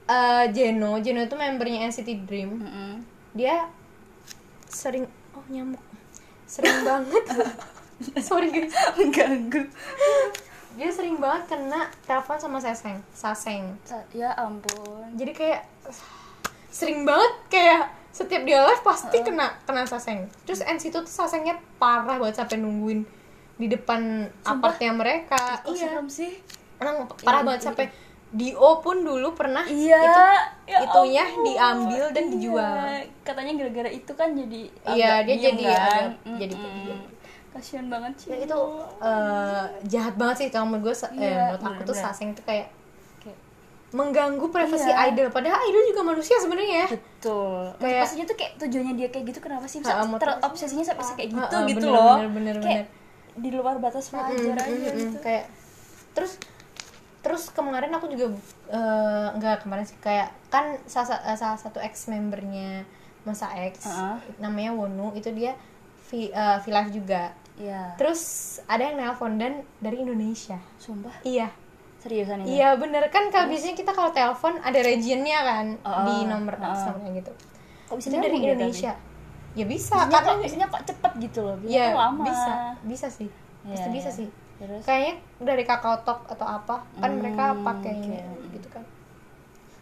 [0.09, 2.51] eh, Jeno Jeno itu membernya NCT Dream.
[2.59, 2.93] Mm-mm.
[3.33, 3.69] dia
[4.67, 5.81] sering oh nyamuk.
[6.45, 7.25] Sering banget.
[8.27, 8.73] Sorry guys.
[8.97, 9.69] Mengganggu
[10.79, 15.61] dia sering banget kena telepon sama seseng saseng Sa- ya ampun jadi kayak
[16.69, 22.15] sering banget kayak setiap dia live pasti kena kena saseng terus NCT tuh sasengnya parah
[22.17, 23.03] banget sampai nungguin
[23.55, 24.55] di depan Sumpah?
[24.71, 26.33] apartnya mereka kok iya serem sih
[26.79, 27.87] parah Iya, banget iya, sampai
[28.29, 30.23] Dio pun dulu pernah iya itu
[30.69, 31.43] ya itunya ampun.
[31.43, 32.31] diambil dan Iya.
[32.31, 32.77] dijual.
[33.25, 35.75] katanya gara-gara itu kan jadi Iya, dia jadi kan?
[35.75, 36.37] agak- Mm-mm.
[36.39, 36.55] jadi
[37.59, 38.61] kasihan banget sih ya itu
[39.01, 42.05] eh, jahat banget sih kalau menurut gue sa- eh, menurut aku tuh bener-bener.
[42.05, 42.69] saseng tuh kayak
[43.89, 45.09] mengganggu privasi Iya.
[45.09, 45.29] idol.
[45.29, 46.85] Padahal idol juga manusia sebenarnya.
[46.85, 47.73] Ya betul.
[47.79, 51.41] Kayak- maksudnya tuh kayak tujuannya dia kayak gitu kenapa sih bisa terobsesinya sampai kayak gitu
[51.49, 52.17] Ha, ha, gitu bener, loh.
[52.19, 52.85] bener, bener, kayak
[53.33, 55.45] di luar batas wajar Mm, aja mm, mm, gitu kayak
[56.11, 56.37] terus
[57.19, 58.29] terus kemarin aku juga
[58.69, 62.85] eh, enggak kemarin sih kayak kan salah, eh, salah satu ex membernya
[63.21, 64.17] Masa X Heeh.
[64.39, 65.57] namanya Wonu itu dia
[66.05, 68.21] V, eh, V Live juga iya terus
[68.65, 71.51] ada yang nelpon dan dari Indonesia sumpah iya
[71.99, 76.25] seriusan ini Iya bener kan kalau biasanya kita kalau telepon ada regionnya kan Oh, di
[76.25, 76.63] nomor oh.
[76.63, 77.33] nomornya gitu.
[77.85, 78.93] kok bisa Itu dari ya, Indonesia.
[79.51, 82.53] Ya bisa biasanya karena kok biasanya kok cepet gitu loh biasanya ya lama bisa
[82.87, 83.29] bisa sih
[83.65, 84.19] pasti bisa iya.
[84.23, 84.29] sih.
[84.59, 88.47] terus Kayaknya dari Kakao Talk atau apa kan Hmm, mereka pakainya oke.
[88.53, 88.85] gitu kan.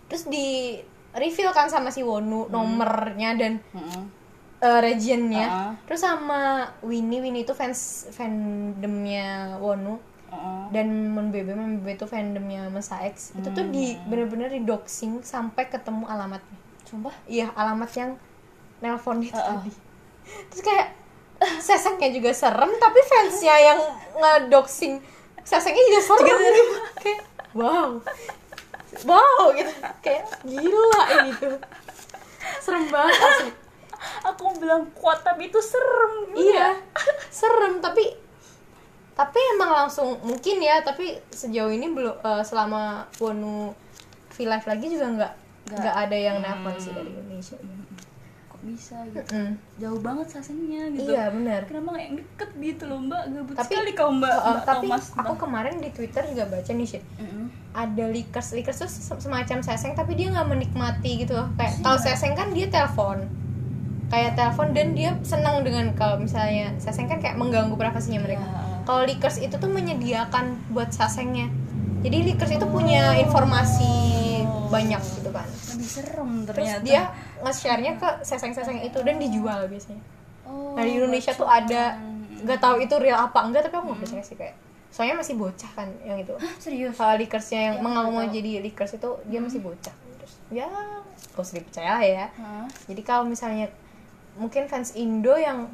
[0.09, 0.81] Terus di
[1.13, 4.03] reveal kan sama si Wonu nomornya dan Mm-mm.
[4.69, 5.47] Eh, regionnya.
[5.47, 5.73] Ah.
[5.87, 6.41] Terus sama
[6.83, 9.97] Winnie Winnie itu fans fandomnya Wonu.
[10.27, 10.63] Heeh.
[10.75, 14.11] dan Mon Bebe Mon Bebe itu fandomnya Masa X itu tuh di Hmm.
[14.11, 16.59] bener-bener di doxing sampai ketemu alamatnya.
[16.83, 17.15] Sumpah?
[17.31, 18.11] Iya alamat yang
[18.83, 19.47] nelpon itu Heeh.
[19.55, 19.73] tadi.
[20.51, 20.89] Terus kayak
[21.63, 23.79] sesengnya juga serem tapi fansnya yang
[24.19, 24.99] ngedoxing
[25.47, 26.27] sesengnya juga serem.
[26.27, 26.63] Gitu
[27.07, 27.21] kayak
[27.55, 27.89] wow.
[29.07, 29.73] Wow gitu.
[30.03, 31.51] Kayak gila gitu
[32.59, 33.55] serem banget
[34.23, 36.33] aku bilang kuat tapi itu serem.
[36.33, 36.77] Iya
[37.29, 38.05] serem tapi
[39.13, 43.73] tapi emang langsung mungkin ya tapi sejauh ini belum eh, selama Wonu
[44.29, 45.33] V Live lagi juga nggak
[45.67, 45.95] Nggak.
[45.99, 47.57] ada yang nelfon sih dari Indonesia.
[48.47, 49.25] Kok bisa gitu?
[49.27, 49.51] Mm-mm.
[49.77, 51.09] jauh banget sasengnya gitu.
[51.09, 51.65] Iya benar.
[51.65, 53.23] Kenapa nggak yang deket gitu loh mbak?
[53.27, 56.89] Gabut Tapi- sekali kau mbak, mbak tapi Thomas aku kemarin di Twitter juga baca nih
[57.17, 57.45] Mm-mm.
[57.73, 61.49] ada leakers leakers tuh se- semacam seseng tapi dia nggak menikmati gitu loh.
[61.57, 63.25] Kayak kalau seseng kan dia telepon
[64.07, 68.47] kayak telepon dan dia senang dengan kalau misalnya seseng kan kayak mengganggu privasinya mereka.
[68.47, 68.65] Iya.
[68.87, 71.51] kalau leakers itu tuh menyediakan buat sasengnya.
[72.07, 73.91] Jadi leakers itu punya informasi
[74.71, 75.43] banyak gitu kan.
[75.43, 76.85] Lebih serem terus ternyata.
[76.87, 77.03] dia
[77.43, 79.99] nge-share-nya ke seseng-seseng itu dan dijual biasanya.
[80.47, 81.99] Oh, nah di Indonesia tuh ada.
[82.37, 84.55] Nggak tahu itu real apa enggak tapi aku nggak percaya sih kayak.
[84.87, 86.39] Soalnya masih bocah kan yang itu.
[86.63, 86.95] Serius?
[86.95, 87.91] Kalau leakersnya yang Ya,
[88.23, 88.23] tahu.
[88.31, 89.95] jadi leakers itu dia masih bocah.
[90.23, 90.71] Terus ya
[91.35, 92.27] usah dipercaya ya.
[92.39, 92.65] Hah?
[92.87, 93.67] jadi kalau misalnya
[94.37, 95.73] mungkin fans Indo yang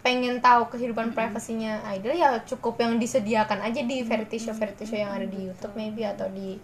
[0.00, 4.96] pengen tahu kehidupan privasinya idol ya cukup yang disediakan aja di variety show variety show
[4.96, 6.56] yang ada di YouTube maybe atau di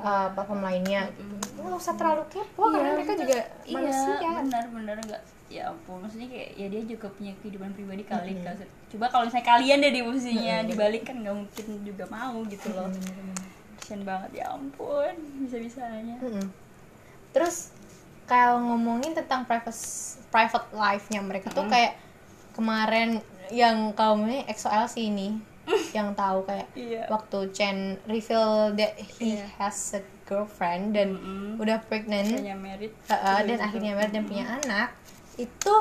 [0.00, 1.12] uh, platform lainnya.
[1.12, 1.60] Gitu.
[1.60, 4.16] nggak usah terlalu kepo karena mereka juga manusia.
[4.16, 8.52] iya, benar-benar enggak ya ampun maksudnya kayak ya dia juga punya kehidupan pribadi kali kan
[8.92, 12.88] coba kalau misalnya kalian deh di posisinya dibalik kan nggak mungkin juga mau gitu loh.
[13.80, 16.52] Kasian banget ya ampun bisa bisanya Mm-mm.
[17.32, 17.72] terus
[18.28, 19.74] kalau ngomongin tentang private
[20.28, 21.96] private life-nya mereka tuh kayak
[22.52, 23.18] kemarin
[23.48, 25.40] yang ini EXO-L sih ini
[25.96, 27.08] yang tahu kayak Iya.
[27.08, 29.48] waktu Chen reveal that he Iya.
[29.56, 31.16] has a girlfriend dan
[31.56, 32.28] udah pregnant.
[32.30, 34.92] Hanya merit Heeh, dan akhirnya married dan punya anak.
[35.34, 35.72] Itu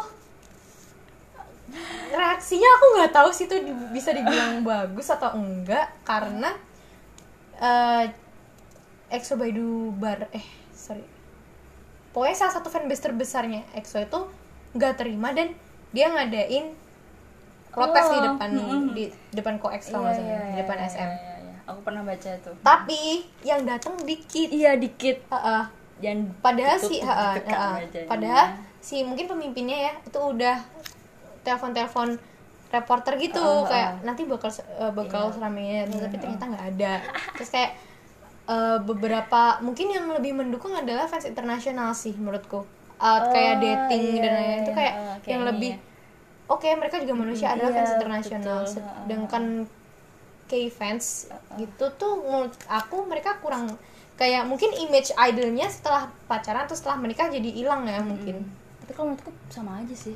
[2.07, 6.55] reaksinya aku nggak tahu sih itu di- bisa dibilang bagus atau enggak karena
[7.59, 8.07] eh
[9.09, 9.51] EXO by
[9.93, 10.47] Bar eh
[12.17, 14.19] pokoknya salah satu fanbase terbesarnya EXO itu
[14.73, 15.53] nggak terima dan
[15.93, 16.73] dia ngadain
[17.69, 18.49] protes di Oh, depan
[18.91, 21.55] di depan koex kalau nggak salah, di depan SM iya, iya.
[21.63, 22.51] aku pernah baca itu.
[22.57, 23.01] Tapi
[23.43, 24.49] yang datang dikit.
[24.49, 25.29] Iya dikit.
[25.29, 25.63] Heeh.
[25.97, 28.05] dan padahal si kan ha, bacanya.
[28.05, 28.45] padahal
[28.77, 30.61] si mungkin pemimpinnya ya itu udah
[31.41, 32.07] telepon telepon
[32.69, 35.33] reporter gitu Ah, ah, kayak nanti bakal eh, bakal Iya.
[35.33, 36.93] seramai tapi ternyata nggak ada.
[37.33, 37.71] Terus kayak
[38.47, 42.63] eh, beberapa mungkin yang lebih mendukung adalah fans internasional sih menurutku.
[42.97, 44.57] Uh, kayak Oh, dating iya, dan lain-lain.
[44.57, 46.49] Itu iya, kayak ah, kayak yang ini lebih ya.
[46.49, 48.59] oke mereka juga manusia adalah iya, fans internasional.
[48.65, 49.43] betul, sedangkan
[50.47, 51.05] K-fans
[51.59, 53.75] gitu tuh menurut aku mereka kurang
[54.17, 58.47] kayak mungkin image idolnya setelah pacaran atau setelah menikah jadi hilang ya mungkin.
[58.81, 60.15] Tapi kalau menurutku sama aja sih.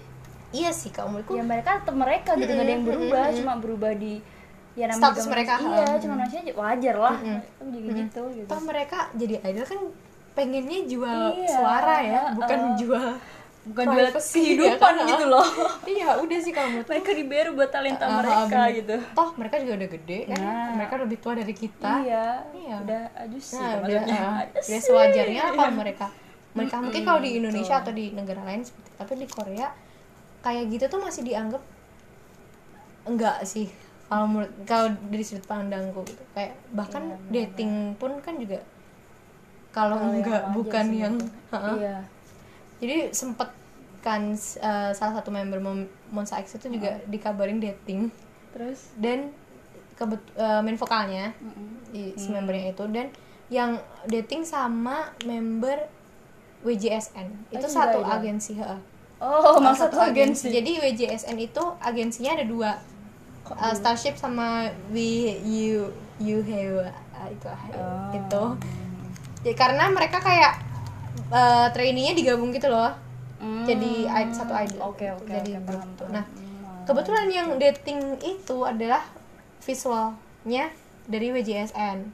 [0.51, 3.91] Iya sih kalau menurutku ya mereka tetap mereka gitu nggak ada yang berubah cuma berubah
[3.93, 4.23] di
[4.73, 5.95] ya namanya Status juga mereka, iya ha.
[5.97, 7.15] cuma manusia wajar lah.
[7.59, 8.47] Aku juga gitu gitu.
[8.47, 9.79] Toh mereka jadi idol kan
[10.31, 13.07] pengennya jual Iya, suara ya bukan jual
[13.61, 15.09] bukan jual privacy, kehidupan ya kan?
[15.11, 15.47] gitu loh.
[15.91, 18.69] Iya udah sih kalau menurut mereka dibayar buat talenta Ah, mereka bener.
[18.73, 18.95] gitu.
[19.11, 20.39] Toh mereka juga udah gede kan?
[20.39, 20.69] Nah.
[20.73, 21.91] mereka lebih tua dari kita.
[22.01, 22.75] Iya Iya.
[22.79, 26.05] udah aja sih nah udah uh, udah sewajarnya apa mereka?
[26.51, 29.67] Mereka mungkin kalau di Indonesia atau di negara lain seperti tapi di Korea
[30.41, 31.61] kayak gitu tuh masih dianggap
[33.03, 33.69] enggak sih
[34.11, 38.59] kalau menurut kalau dari sudut pandangku gitu kayak bahkan dating pun kan juga
[39.71, 41.71] kalau yang enggak wajar bukan sih yang itu.
[41.79, 41.97] Iya.
[42.83, 43.49] Jadi sempet
[44.03, 48.11] kan uh, salah satu member Mon- Monsta X itu juga dikabarin dating.
[48.51, 48.91] Terus?
[48.99, 49.31] Dan
[49.95, 51.87] kebet uh, main vokalnya Mm-mm.
[51.95, 52.83] di si membernya itu.
[52.91, 53.15] Dan
[53.47, 53.79] yang
[54.11, 55.87] dating sama member
[56.67, 58.11] WJSN itu juga satu idol?
[58.11, 58.53] agensi
[59.21, 60.47] oh Salah maksud agensi.
[60.49, 62.71] jadi WJSN itu agensinya ada dua
[63.43, 68.09] Uh, Starship sama We You You Have uh, itu Oh.
[68.13, 68.43] itu
[69.43, 70.61] ya, karena mereka kayak
[71.29, 72.93] uh, trainingnya digabung gitu loh
[73.41, 73.65] Hmm.
[73.65, 75.17] jadi satu idol oke gitu.
[75.17, 76.85] oke jadi oke, grup paham, nah Hmm.
[76.85, 79.01] kebetulan yang dating itu adalah
[79.65, 80.69] visualnya
[81.05, 82.05] dari WJSN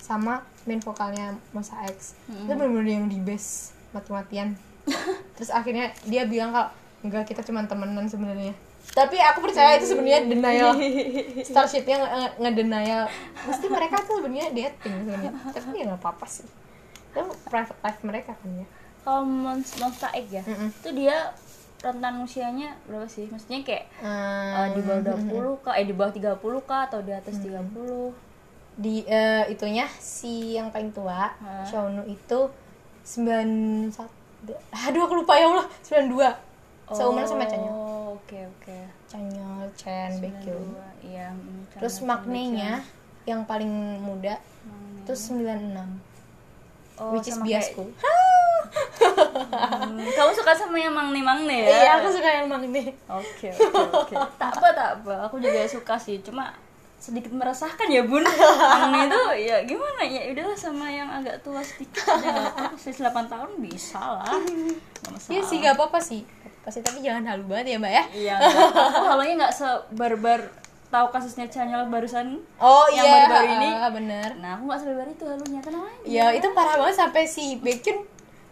[0.00, 4.56] sama main vokalnya Masa X itu benar-benar yang di base mati-matian
[5.36, 8.56] terus akhirnya dia bilang kalau enggak kita cuma temenan sebenarnya
[8.90, 10.74] tapi aku percaya itu sebenarnya denial.
[11.48, 13.04] Starshipnya nge- nge- ngedenial.
[13.46, 15.30] Mesti mereka tuh sebenarnya dating sebenarnya.
[15.48, 16.46] Tapi ya nggak apa-apa sih.
[17.10, 18.66] Itu private life mereka kan ya.
[19.00, 20.68] Kalau Monst- Monster Egg ya Mm-mm.
[20.70, 21.32] itu dia
[21.80, 23.24] rentan usianya berapa sih?
[23.26, 25.74] Maksudnya kayak eh, di bawah 20 kah?
[25.74, 26.80] Eh di bawah 30 kah?
[26.84, 28.12] Atau di atas 30
[28.76, 31.64] di eh, itunya si yang paling tua Hah?
[31.64, 32.40] Shaunu itu
[33.04, 33.92] 91
[34.72, 35.66] aduh aku lupa ya Allah.
[35.84, 36.49] 92
[36.94, 38.78] seumuran sama Chanyeol oh oke oke
[39.10, 40.66] Chanyeol, Chen, Baekhyun
[41.06, 42.82] iya mm, terus maknanya
[43.28, 45.06] yang paling muda Maknae.
[45.06, 47.84] itu 96 oh, which is biasku
[48.70, 53.82] Hmm, kamu suka sama yang mangne mangne ya iya aku suka yang makne Oke oke
[53.90, 54.14] oke.
[54.40, 55.26] tak apa tak apa.
[55.26, 56.22] Aku juga suka sih.
[56.22, 56.54] Cuma
[57.02, 58.22] sedikit meresahkan ya bun.
[58.80, 62.78] Mangne itu ya gimana ya udahlah sama yang agak tua sedikit aja apa.
[62.78, 64.38] Masih 8 tahun bisa lah.
[65.10, 65.32] Masalah.
[65.34, 66.22] iya sih gak apa-apa sih
[66.60, 68.34] pasti tapi jangan halu banget ya mbak ya Iya.
[68.92, 70.40] Aku halunya nggak sebarbar
[70.86, 72.42] tahu kasusnya Chanyol barusan.
[72.56, 73.68] oh Yang iya baru-baru ini.
[73.72, 76.04] ah, bener Nah aku nggak sebarbar itu halunya tenang aja.
[76.04, 77.98] ya itu parah banget sampai si Baekhyun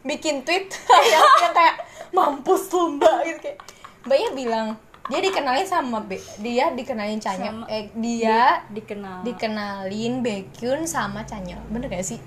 [0.00, 0.70] bikin tweet
[1.12, 1.76] yang, yang kayak
[2.10, 3.58] mampus lu mbak gitu kayak
[4.02, 4.68] mbaknya bilang
[5.04, 9.20] dia dikenalin sama Be dia dikenalin Sama- eh dia Dikenal.
[9.22, 12.20] dikenalin Baekhyun sama Chanya bener gak sih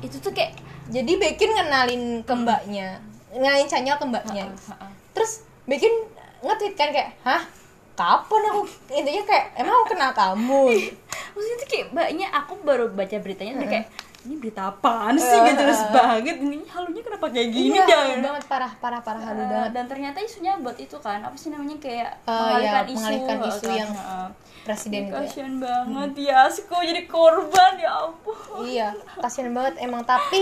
[0.00, 0.58] itu tuh kayak
[0.88, 2.98] jadi Baekhyun ngenalin ke mbaknya
[3.30, 4.88] ngenalin Chanya ke mbaknya Ha-ha.
[5.12, 5.32] Terus
[5.62, 5.94] Baekhyun
[6.42, 7.42] nge-tweet kan kayak hah?
[7.92, 8.60] Kapan aku?
[8.90, 10.64] Intinya kayak emang aku kenal kamu?
[11.30, 13.86] Maksudnya tuh kayak mbaknya aku baru baca beritanya tuh kayak
[14.22, 15.34] ini berita apaan sih?
[15.36, 17.74] Gak jelas banget ini halunya kenapa kayak gini?
[17.74, 19.70] Iya, banget parah parah parah halu Eh, banget.
[19.72, 23.36] dan ternyata isunya buat itu kan apa sih namanya kayak Eh, mengalihkan ya, isu mengalihkan
[23.44, 24.26] isu kan, yang heeh.
[24.62, 25.18] presiden itu ya.
[25.20, 28.62] kasian banget ya sih kok jadi korban ya ampun.
[28.62, 30.02] Iya kasian banget emang.
[30.02, 30.40] Tapi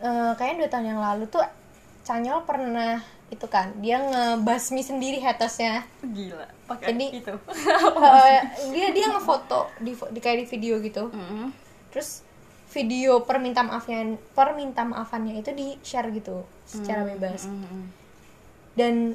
[0.00, 1.42] eh, kayaknya dua tahun yang lalu tuh
[2.08, 2.96] Canyol pernah
[3.28, 7.34] itu kan dia ngebasmi sendiri hatersnya gila pakai Jadi- itu.
[8.24, 8.40] Eh,
[8.72, 11.12] dia dia ngefoto di, di kayak di video gitu.
[11.12, 11.52] Mm.
[11.88, 12.24] terus
[12.68, 17.44] video perminta maafnya perminta maafannya itu di share gitu secara bebas.
[17.44, 17.84] Mm-mm.
[18.72, 19.12] dan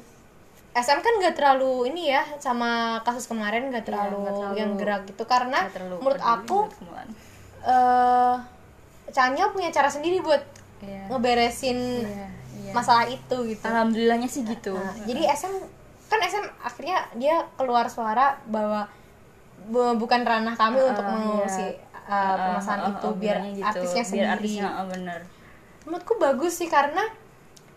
[0.70, 5.02] SM kan gak terlalu ini ya sama kasus kemarin gak terlalu, nggak terlalu- yang gerak
[5.06, 5.22] gitu.
[5.24, 6.66] Karena menurut aku
[7.64, 8.34] eh
[9.06, 10.42] Canya punya cara sendiri buat
[10.82, 11.06] Iya.
[11.08, 12.26] ngeberesin Iya,
[12.64, 12.72] iya.
[12.72, 15.54] masalah itu gitu alhamdulillahnya sih gitu Nah, jadi SM
[16.06, 18.88] kan SM akhirnya dia keluar suara bahwa
[19.64, 21.80] bu- bukan ranah kami Ah, untuk mengurusi iya.
[22.02, 23.64] uh, Ah, permasalahan ah, itu ah, biar gitu.
[23.64, 25.20] artisnya biar sendiri artisnya ah, bener
[25.82, 27.04] menurutku bagus sih karena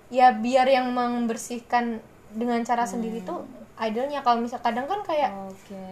[0.07, 2.91] ya biar yang membersihkan dengan cara Hmm.
[2.93, 3.43] sendiri tuh
[3.77, 5.83] idolnya kalau misal kadang kan kayak oke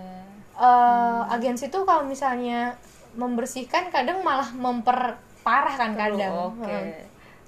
[0.55, 2.79] eh agensi tuh kalau misalnya
[3.13, 6.91] membersihkan kadang malah memperparah kan kadang oke Hmm.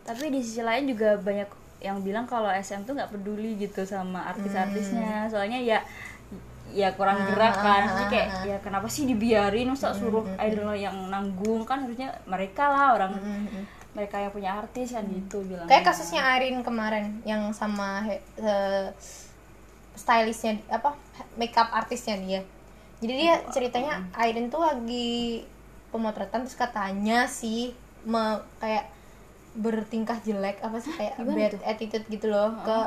[0.08, 1.50] Tapi di sisi lain juga banyak
[1.84, 5.28] yang bilang kalau SM tuh nggak peduli gitu sama artis-artisnya.
[5.28, 5.80] Soalnya ya
[6.72, 7.86] ya kurang gerak kan.
[7.86, 9.68] Maksudnya kayak ya kenapa sih dibiarin?
[9.68, 11.68] Masa suruh idol yang nanggung?
[11.68, 13.20] Kan harusnya mereka lah orang
[13.98, 18.06] mereka yang punya artis kan gitu bilang kayak kasusnya Arin kemarin yang sama
[18.38, 18.94] eh,
[19.98, 20.94] stylistnya apa
[21.34, 22.42] makeup artisnya dia.
[23.02, 25.42] Jadi dia ceritanya Arin tuh lagi
[25.90, 27.74] pemotretan terus katanya sih
[28.06, 28.86] me, kayak
[29.58, 32.78] bertingkah jelek apa sih kayak bad attitude gitu loh ke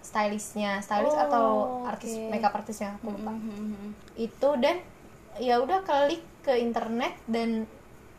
[0.00, 1.46] stylistnya stylist Oh, atau
[1.84, 2.28] artis oke.
[2.28, 3.94] makeup artisnya aku lupa Mhm.
[4.16, 4.76] itu dan
[5.38, 7.64] ya udah klik ke internet dan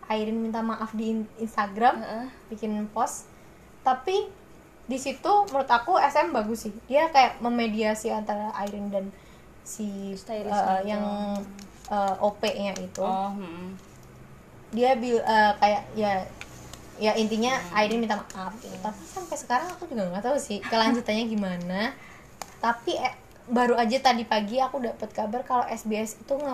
[0.07, 2.25] Airin minta maaf di in- Instagram Heeh.
[2.49, 3.27] bikin post
[3.81, 4.27] tapi
[4.83, 9.07] di situ menurut aku SM bagus sih dia kayak memediasi antara Airin dan
[9.63, 10.89] si Stylist eh, itu.
[10.89, 11.03] yang
[11.87, 13.73] eh, OP-nya itu oh mhm.
[14.69, 16.13] dia bil eh, kayak ya
[17.01, 18.77] ya intinya Airin minta maaf gitu.
[18.77, 21.81] tapi sampai sekarang aku juga nggak tahu sih kelanjutannya gimana.
[22.61, 23.17] Tapi eh,
[23.49, 26.53] baru aja tadi pagi aku dapat kabar kalau SBS itu nge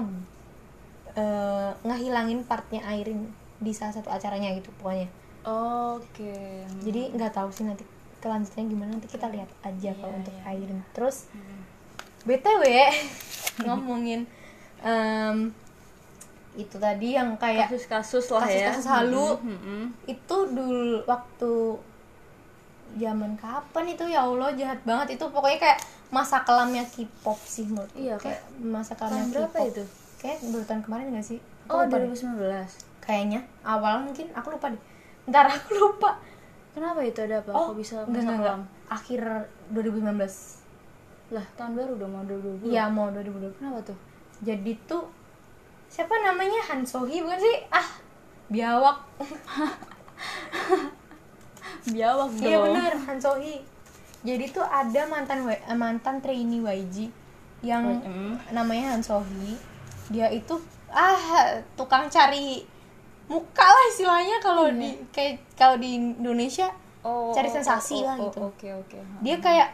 [1.15, 3.27] eh, ngehilangin partnya Airin
[3.59, 5.11] di salah satu acaranya gitu pokoknya.
[5.43, 6.63] Oke.
[6.81, 7.83] Jadi nggak tahu sih nanti
[8.19, 8.89] kelanjutannya gimana.
[8.95, 10.33] Nanti kita lihat aja kalau Iya, untuk.
[10.47, 10.79] Airin.
[10.95, 11.27] Terus
[12.23, 12.63] btw
[13.65, 14.27] ngomongin
[14.79, 15.37] em,
[16.57, 18.73] itu tadi yang kayak kasus-kasus lah ya.
[18.73, 19.27] kasus-kasus halu.
[19.45, 19.85] Mhm, mhm.
[20.09, 21.53] itu dulu waktu
[22.97, 24.03] zaman kapan itu?
[24.09, 25.21] Ya Allah jahat banget.
[25.21, 25.79] Itu pokoknya kayak
[26.09, 29.71] masa kelamnya K-pop sih menurut Iya, kayak masa kelamnya tahun berapa K-pop.
[29.71, 29.83] itu?
[30.17, 31.39] kayak baru tahun kemarin gak sih?
[31.69, 32.09] Aku oh deh.
[32.09, 32.41] 2019
[33.05, 33.39] kayaknya.
[33.61, 34.81] Awal mungkin aku lupa deh.
[35.29, 36.17] Ntar aku lupa.
[36.73, 38.61] Kenapa itu ada apa oh kok bisa enggak, masa enggak, kelam?
[38.61, 38.95] Enggak.
[38.97, 39.21] akhir
[39.73, 40.57] 2019
[41.27, 43.97] lah tahun baru udah mau 2020 iya mau 2020 kenapa tuh?
[44.41, 45.03] Jadi tuh
[45.87, 46.61] siapa namanya?
[46.71, 47.57] Han Sohee bukan sih?
[47.71, 47.87] Ah
[48.47, 48.97] biawak.
[51.87, 52.43] Biawak dong.
[52.43, 53.63] Iya benar Han Sohee.
[54.27, 57.07] Jadi tuh ada mantan eh, mantan trainee YG
[57.63, 58.35] yang Mm.
[58.51, 59.55] namanya Han Sohee.
[60.11, 60.55] Dia itu
[60.91, 62.63] ah tukang cari
[63.27, 66.71] muka lah istilahnya kalau di kayak kalau di Indonesia
[67.03, 68.39] oh, cari oh, sensasi oh, lah oh, gitu.
[68.51, 68.97] oke oke.
[69.23, 69.69] Dia kayak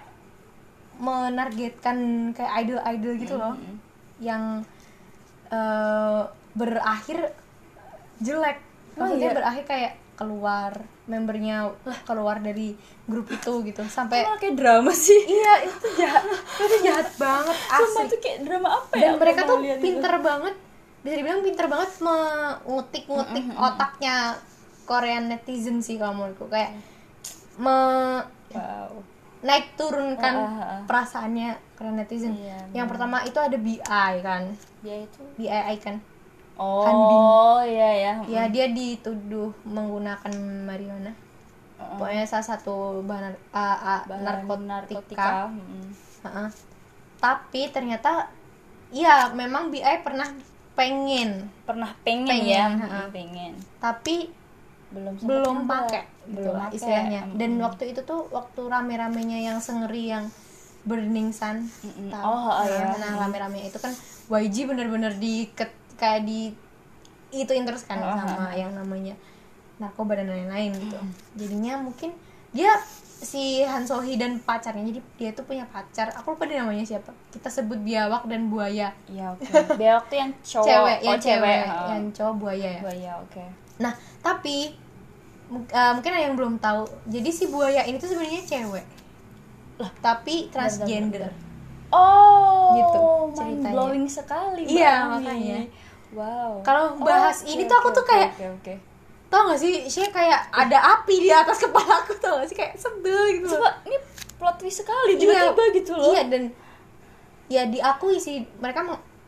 [0.98, 3.54] menargetkan kayak idol-idol gitu loh.
[4.22, 4.66] Yang
[5.54, 6.22] eh,
[6.58, 7.20] berakhir
[8.22, 8.58] jelek.
[8.98, 9.38] Oh, Maksudnya iya?
[9.38, 10.72] berakhir kayak keluar
[11.10, 11.74] membernya
[12.08, 12.78] keluar dari
[13.10, 13.82] grup itu gitu.
[13.90, 15.22] Sampai Malah kayak drama sih?
[15.26, 16.24] Iya itu jahat.
[16.62, 19.86] Itu jahat banget Sumpah asli tuh kayak drama apa ya dan mereka tuh lihat itu.
[19.90, 20.56] pinter banget.
[21.04, 24.16] Bisa dibilang pinter banget mengutik-ngutik otaknya
[24.88, 26.48] Korean netizen sih kalau menurutku.
[26.48, 26.80] Kayak
[27.60, 27.78] me
[28.54, 29.13] wow
[29.44, 30.82] naik turunkan Ah, ah, ah.
[30.88, 34.44] perasaannya Korean netizen Iya, yang pertama itu ada BI kan
[34.80, 36.00] dia itu BI kan
[36.56, 40.32] oh iya ya ya dia dituduh menggunakan
[40.64, 41.12] marijuana
[41.74, 42.00] Mm.
[42.00, 45.88] pokoknya salah satu bahan ah, ah, Bahan narkotika, narkotika mm.
[46.24, 46.48] Heeh.
[47.20, 48.32] tapi ternyata
[48.88, 50.30] ya memang BI pernah
[50.74, 52.66] pengen pernah pengen, Pengen, ya.
[52.72, 54.32] Mm, pengen tapi
[54.94, 56.78] belum belum pakai gitu belum lah pakai.
[56.78, 57.66] istilahnya Mm, dan mm.
[57.66, 60.26] waktu itu tuh waktu rame-ramenya yang sengeri yang
[60.84, 62.12] Burning Sun Mm-mm.
[62.12, 62.24] tahu?
[62.24, 62.94] Oh, oh, iya.
[62.96, 63.92] nah rame-rame itu kan
[64.30, 65.50] YG bener-bener di
[65.96, 66.52] kayak di
[67.32, 69.18] ituin terus kan Oh, sama yang namanya
[69.76, 70.98] narkoba dan lain-lain gitu
[71.34, 72.14] jadinya mungkin
[72.54, 72.70] dia
[73.18, 77.10] si Han Sohee dan pacarnya jadi dia tuh punya pacar aku lupa dia namanya siapa
[77.32, 79.48] kita sebut biawak dan buaya Iya oke.
[79.74, 80.68] Beok tuh yang cowok.
[80.68, 81.76] cewek oh, yang cewek ha.
[81.90, 83.44] yang cowok buaya ya Buaya oke.
[83.80, 84.76] nah tapi
[85.64, 88.86] eh, mungkin ada yang belum tahu jadi si buaya ini tuh sebenarnya cewek
[89.76, 91.34] Lah, tapi transgender
[91.90, 93.70] Oh, Gitu mind ceritanya.
[93.72, 94.66] blowing sekali.
[94.66, 95.62] Iya, makanya.
[96.10, 96.62] Wow.
[96.62, 98.74] Kalau bahas oke, ini tuh aku oke, tuh kayak oke, oke.
[99.30, 102.74] tau gak sih sih kayak ada api di atas kepala aku tau gak sih kayak
[102.76, 103.46] sebel gitu.
[103.48, 103.98] Coba ini
[104.38, 106.12] plot twist sekali tiba-tiba gitu loh.
[106.12, 106.44] iya dan
[107.46, 108.82] ya diakui sih mereka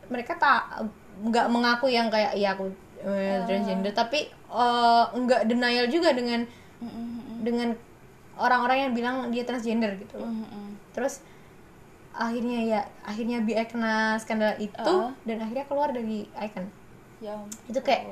[0.06, 0.86] mereka tak
[1.22, 2.66] nggak mengaku yang kayak ya aku
[3.00, 7.68] eh, transgender tapi eh, nggak denial juga dengan Mm, mm, mm, dengan
[8.36, 10.28] orang-orang yang bilang dia transgender gitu loh.
[10.28, 10.70] mm, mm.
[10.92, 11.24] terus
[12.12, 15.12] akhirnya ya akhirnya BI kena skandal itu Uh-uh.
[15.24, 16.68] dan akhirnya keluar dari icon.
[17.16, 17.32] Ya
[17.64, 18.04] itu kayak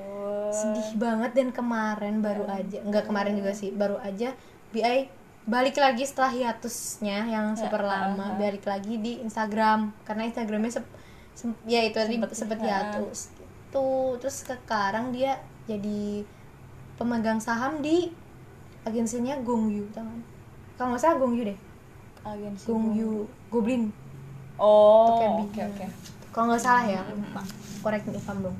[0.50, 4.32] sedih banget dan kemarin baru aja nggak kemarin juga sih baru aja
[4.72, 5.08] BI
[5.44, 10.86] balik lagi setelah hiatusnya yang super lama balik lagi di Instagram karena Instagramnya sep,
[11.34, 13.84] sem- ya itu tadi Sempet- hiatus gitu.
[14.16, 16.24] Terus sekarang dia jadi
[16.94, 18.12] pemegang saham di
[18.82, 20.20] agensinya Gongyu tau kan
[20.76, 21.58] kalau nggak salah Gongyu deh
[22.22, 23.12] agensi Gongyu
[23.48, 23.88] Goblin
[24.54, 25.70] Oh, Kayak oke bingung.
[25.72, 25.86] oke.
[26.30, 27.42] kalau nggak salah ya aku lupa
[28.12, 28.58] if I'm wrong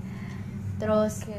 [0.74, 1.38] terus Oke.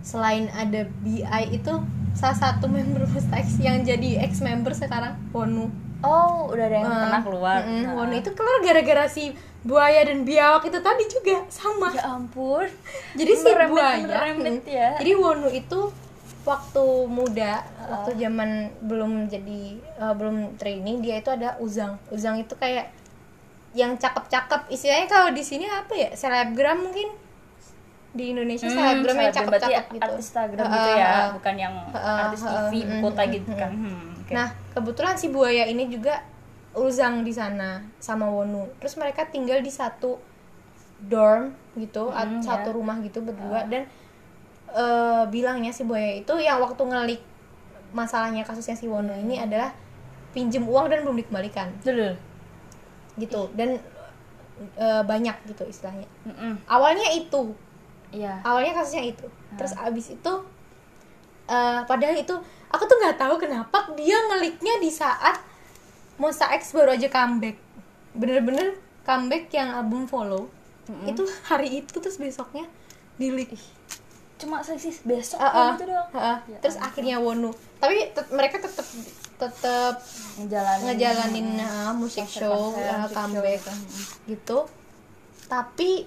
[0.00, 1.72] selain ada BI itu
[2.12, 6.86] salah satu member Monsta X yang jadi ex member sekarang Wonu Oh, udah ada yang
[6.86, 7.58] Eh, pernah keluar.
[7.60, 7.92] mm-mm, Nah.
[7.98, 12.66] Wonu itu keluar gara-gara si buaya dan biawak itu tadi juga sama Ya ampun.
[13.12, 14.90] jadi si Merembet- buaya merembet ya.
[14.96, 15.90] jadi Wonu itu
[16.42, 18.50] waktu muda waktu zaman
[18.80, 22.88] belum jadi eh, belum training dia itu ada uzang uzang itu kayak
[23.70, 27.12] yang cakep-cakep istilahnya kalau di sini apa ya selebgram mungkin
[28.10, 31.28] di Indonesia Hmm, selebgram yang cakep-cakep gitu artis Instagram Uh, gitu ya, uh, uh.
[31.36, 33.70] bukan yang Uh, artis uh, TV mm, kota gitu kan.
[33.70, 33.84] mm.
[33.84, 34.32] Hmm, oke.
[34.32, 36.14] Nah, kebetulan si buaya ini juga
[36.80, 38.66] uzang di sana sama Wonu.
[38.78, 40.18] Terus mereka tinggal di satu
[41.00, 42.74] dorm gitu, Hmm, satu ya.
[42.74, 43.86] rumah gitu berdua dan
[44.68, 47.22] eh, bilangnya si buaya itu yang waktu ngelik
[47.90, 49.72] masalahnya kasusnya si Wonu ini adalah
[50.30, 52.12] pinjem uang dan belum dikembalikan Dulu.
[53.16, 53.78] gitu dan
[54.76, 56.04] eh, banyak gitu istilahnya.
[56.26, 56.58] Mm-mm.
[56.66, 57.54] Awalnya itu
[58.08, 58.40] Iya.
[58.40, 60.32] awalnya kasusnya itu terus abis itu
[61.46, 62.32] eh, padahal itu
[62.68, 65.36] aku tuh nggak tahu kenapa dia ngeliknya di saat
[66.18, 67.56] Monsta X baru aja comeback.
[68.12, 70.50] Bener-bener comeback yang album follow.
[71.06, 72.64] Itu hari itu terus besoknya
[73.18, 73.52] di leak
[74.38, 76.06] Cuma selisih besok gitu doang.
[76.14, 76.38] ah, ah.
[76.46, 77.50] Ya terus akhirnya Wonu.
[77.82, 78.86] Tapi tet- mereka tetep
[79.38, 79.94] tetep
[80.38, 83.72] Ngejalanin, ngejalanin uh, musik show uh, musik show comeback gitu.
[84.30, 84.58] gitu.
[85.50, 86.06] Tapi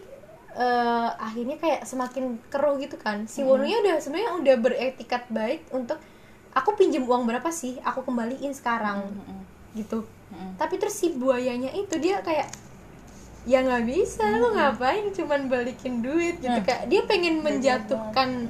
[0.51, 3.27] eh, akhirnya kayak semakin keruh gitu kan.
[3.27, 5.99] Si Wonunya udah sebenarnya udah beretikat baik untuk
[6.55, 7.79] aku pinjem uang berapa sih?
[7.83, 9.11] Aku kembaliin sekarang.
[9.11, 9.39] Mm-mm.
[9.77, 10.03] Gitu.
[10.31, 10.55] Mm-mm.
[10.55, 12.47] tapi terus si buayanya itu dia kayak
[13.41, 16.59] ya nggak bisa lo ngapain cuman balikin duit gitu.
[16.61, 18.47] Kayak dia pengen menjatuhkan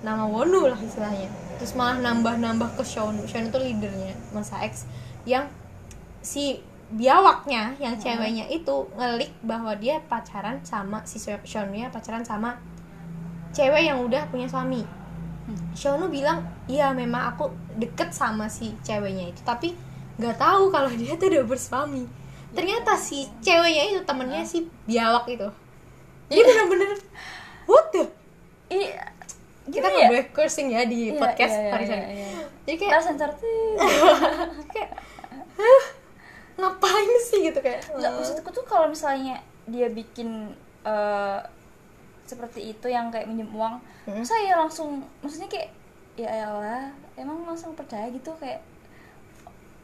[0.00, 1.28] nama Wonu lah istilahnya.
[1.60, 4.88] Terus malah nambah-nambah ke Sean Sean itu leadernya Masa X
[5.28, 5.44] yang
[6.24, 12.56] si biawaknya yang ceweknya itu ngelik bahwa dia pacaran sama si Seannya pacaran sama
[13.52, 14.82] cewek yang udah punya suami.
[15.76, 19.76] Seanu bilang iya memang aku deket sama si ceweknya itu tapi
[20.20, 22.04] nggak tahu kalau dia tuh udah bersuami.
[22.50, 25.48] Ternyata si ceweknya itu temennya si biawak itu.
[26.28, 26.90] Jadi bener-bener
[27.64, 28.04] what the?
[28.68, 28.90] Ih,
[29.66, 30.08] kita nggak ya?
[30.08, 32.28] boleh cursing ya di Iya, podcast iya, iya, sorry, iya, iya.
[32.60, 33.40] jadi kayak Kita sensitif.
[34.74, 34.90] kayak
[35.56, 35.82] "Hah,
[36.56, 37.38] ngapain sih?
[37.42, 41.38] Gitu kayak Nggak, maksudku tuh kalau misalnya dia bikin eh,
[42.24, 44.24] seperti itu yang kayak minjem uang, Hmm.
[44.24, 45.70] saya langsung maksudnya kayak
[46.14, 48.32] ya elah, emang langsung percaya gitu?
[48.36, 48.62] Kayak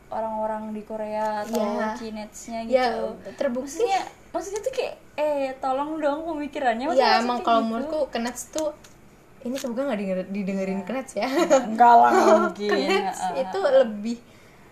[0.08, 1.94] orang-orang di Korea atau Iya.
[1.94, 3.34] Chinese-nya ya gitu.
[3.34, 6.86] terbukti Maksudnya maksudnya tuh kayak eh tolong dong pemikirannya.
[6.86, 7.68] Maksudnya ya emang kalau gitu.
[7.68, 8.70] menurutku Knets tuh
[9.42, 11.26] ini semoga nggak didenger- didengerin Knets ya
[11.68, 12.12] enggak lah
[12.44, 12.70] mungkin.
[12.70, 14.18] Knets Ah, ah, itu lebih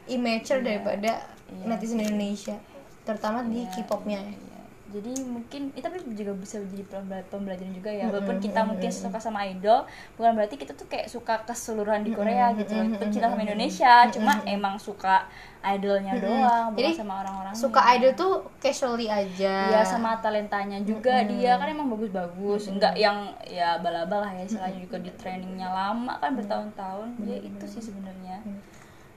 [0.06, 1.12] immature daripada
[1.46, 1.64] Iya.
[1.66, 2.56] netizen Indonesia
[3.02, 4.53] terutama di Iya, K-popnya iya, iya.
[4.94, 8.06] Jadi mungkin eh, tapi juga bisa jadi pembela- pembelajaran juga ya.
[8.06, 9.82] Walaupun kita mungkin suka sama idol
[10.14, 12.86] bukan berarti kita tuh kayak suka keseluruhan di Korea gitu loh.
[12.94, 15.26] tetap cinta sama Indonesia cuma emang suka
[15.66, 18.32] idolnya doang bukan Jadi, sama orang-orang suka idol tuh
[18.62, 19.54] casually aja.
[19.74, 22.70] Iya sama talentanya juga dia kan emang bagus-bagus.
[22.70, 27.08] Enggak yang ya bala-bala ya istilahnya juga di trainingnya lama kan bertahun-tahun.
[27.26, 28.38] Ya itu sih sebenarnya.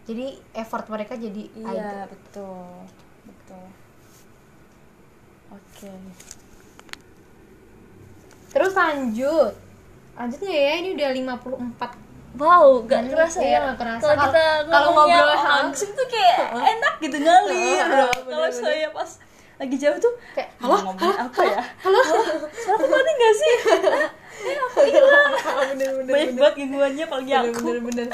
[0.07, 2.87] Jadi effort mereka jadi iya betul
[5.77, 5.93] oke
[8.49, 9.53] terus lanjut
[10.17, 12.07] lanjutnya ya ini udah 54
[12.37, 13.59] Wow, gak Dan kerasa iya, ya.
[13.65, 14.03] nggak kerasa.
[14.03, 17.81] Kalau kita kalau ngobrol langsung tuh kayak enak gitu ngalir.
[17.81, 19.09] Heeh, Kalau saya pas
[19.57, 21.61] lagi jauh tuh Kayak, halo, ngomongin apa ya?
[21.81, 21.97] Halo,
[22.53, 23.53] suara mati gak sih?
[24.53, 25.33] eh, aku hilang.
[25.73, 28.07] bener-bener Banyak banyak banget gangguannya apalagi bener aku bener bener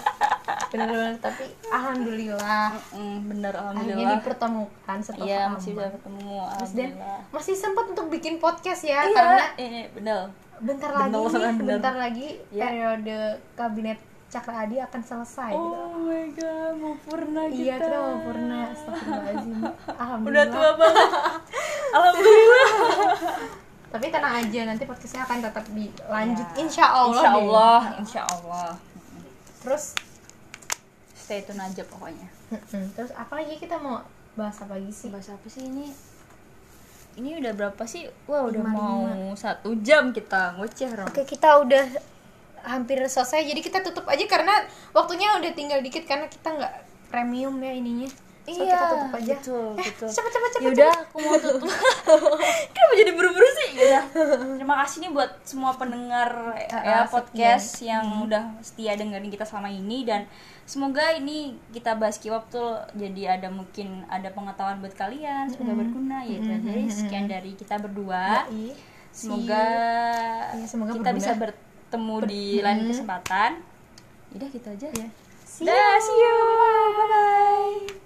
[0.73, 2.73] bener bener tapi alhamdulillah.
[2.91, 4.11] Mm, bener akhirnya alhamdulillah.
[4.17, 6.19] dipertemukan setelah iya masih bisa ketemu
[6.57, 6.89] Terus dan
[7.29, 10.19] masih sempat untuk bikin podcast ya iya karena ini bener.
[10.59, 11.69] bentar Bener, lagi nih, bener.
[11.71, 12.63] bentar lagi Iya.
[12.63, 13.17] periode
[13.53, 15.51] kabinet Cakra Adi akan selesai.
[15.51, 15.61] Gitu.
[15.77, 17.97] oh my god mau purna kita Iya kita.
[18.01, 19.53] mau purna Astagfirullahaladzim.
[19.61, 21.09] Udah Alhamdulillah tua banget.
[21.95, 22.67] Alhamdulillah.
[23.87, 26.47] Tapi tenang aja nanti podcastnya akan tetap dilanjut.
[26.47, 26.57] Ya.
[26.57, 27.37] Insya Allah insya deh.
[27.39, 28.69] Allah insya Allah.
[29.59, 29.83] Terus
[31.33, 32.29] stay tune aja pokoknya.
[32.93, 34.05] Terus apa lagi kita mau
[34.37, 35.09] bahas apa lagi sih?
[35.09, 35.89] bahas apa sih ini
[37.17, 41.09] ini udah berapa sih wah udah Lima, mau satu jam kita ngoceh Rom.
[41.09, 41.85] Oke kita udah
[42.69, 44.53] hampir selesai jadi kita tutup aja karena
[44.93, 46.73] waktunya udah tinggal dikit karena kita nggak
[47.11, 48.09] premium ya ininya
[48.43, 51.71] so kita tutup aja betul eh, betul cepet cepet cepet Yaudah, aku mau tutup.
[52.75, 53.69] Kenapa jadi buru-buru sih?
[53.79, 54.03] Yaudah.
[54.59, 56.27] Terima kasih nih buat semua pendengar
[56.67, 60.27] Ah, ya podcast yang udah setia dengerin kita selama ini dan
[60.63, 66.23] semoga ini kita bahas K-pop tuh jadi ada mungkin ada pengetahuan buat kalian, semoga berguna
[66.23, 66.39] ya.
[66.39, 68.47] Jadi sekian dari kita berdua.
[68.49, 68.71] Yoi.
[69.13, 69.65] Semoga,
[70.57, 71.19] Iya, semoga kita berguna.
[71.21, 73.51] bisa bertemu di lain kesempatan.
[74.33, 74.87] Udah gitu aja.
[74.89, 75.07] Ya.
[75.45, 76.37] See Dah, see you.
[76.97, 78.02] Bye bye.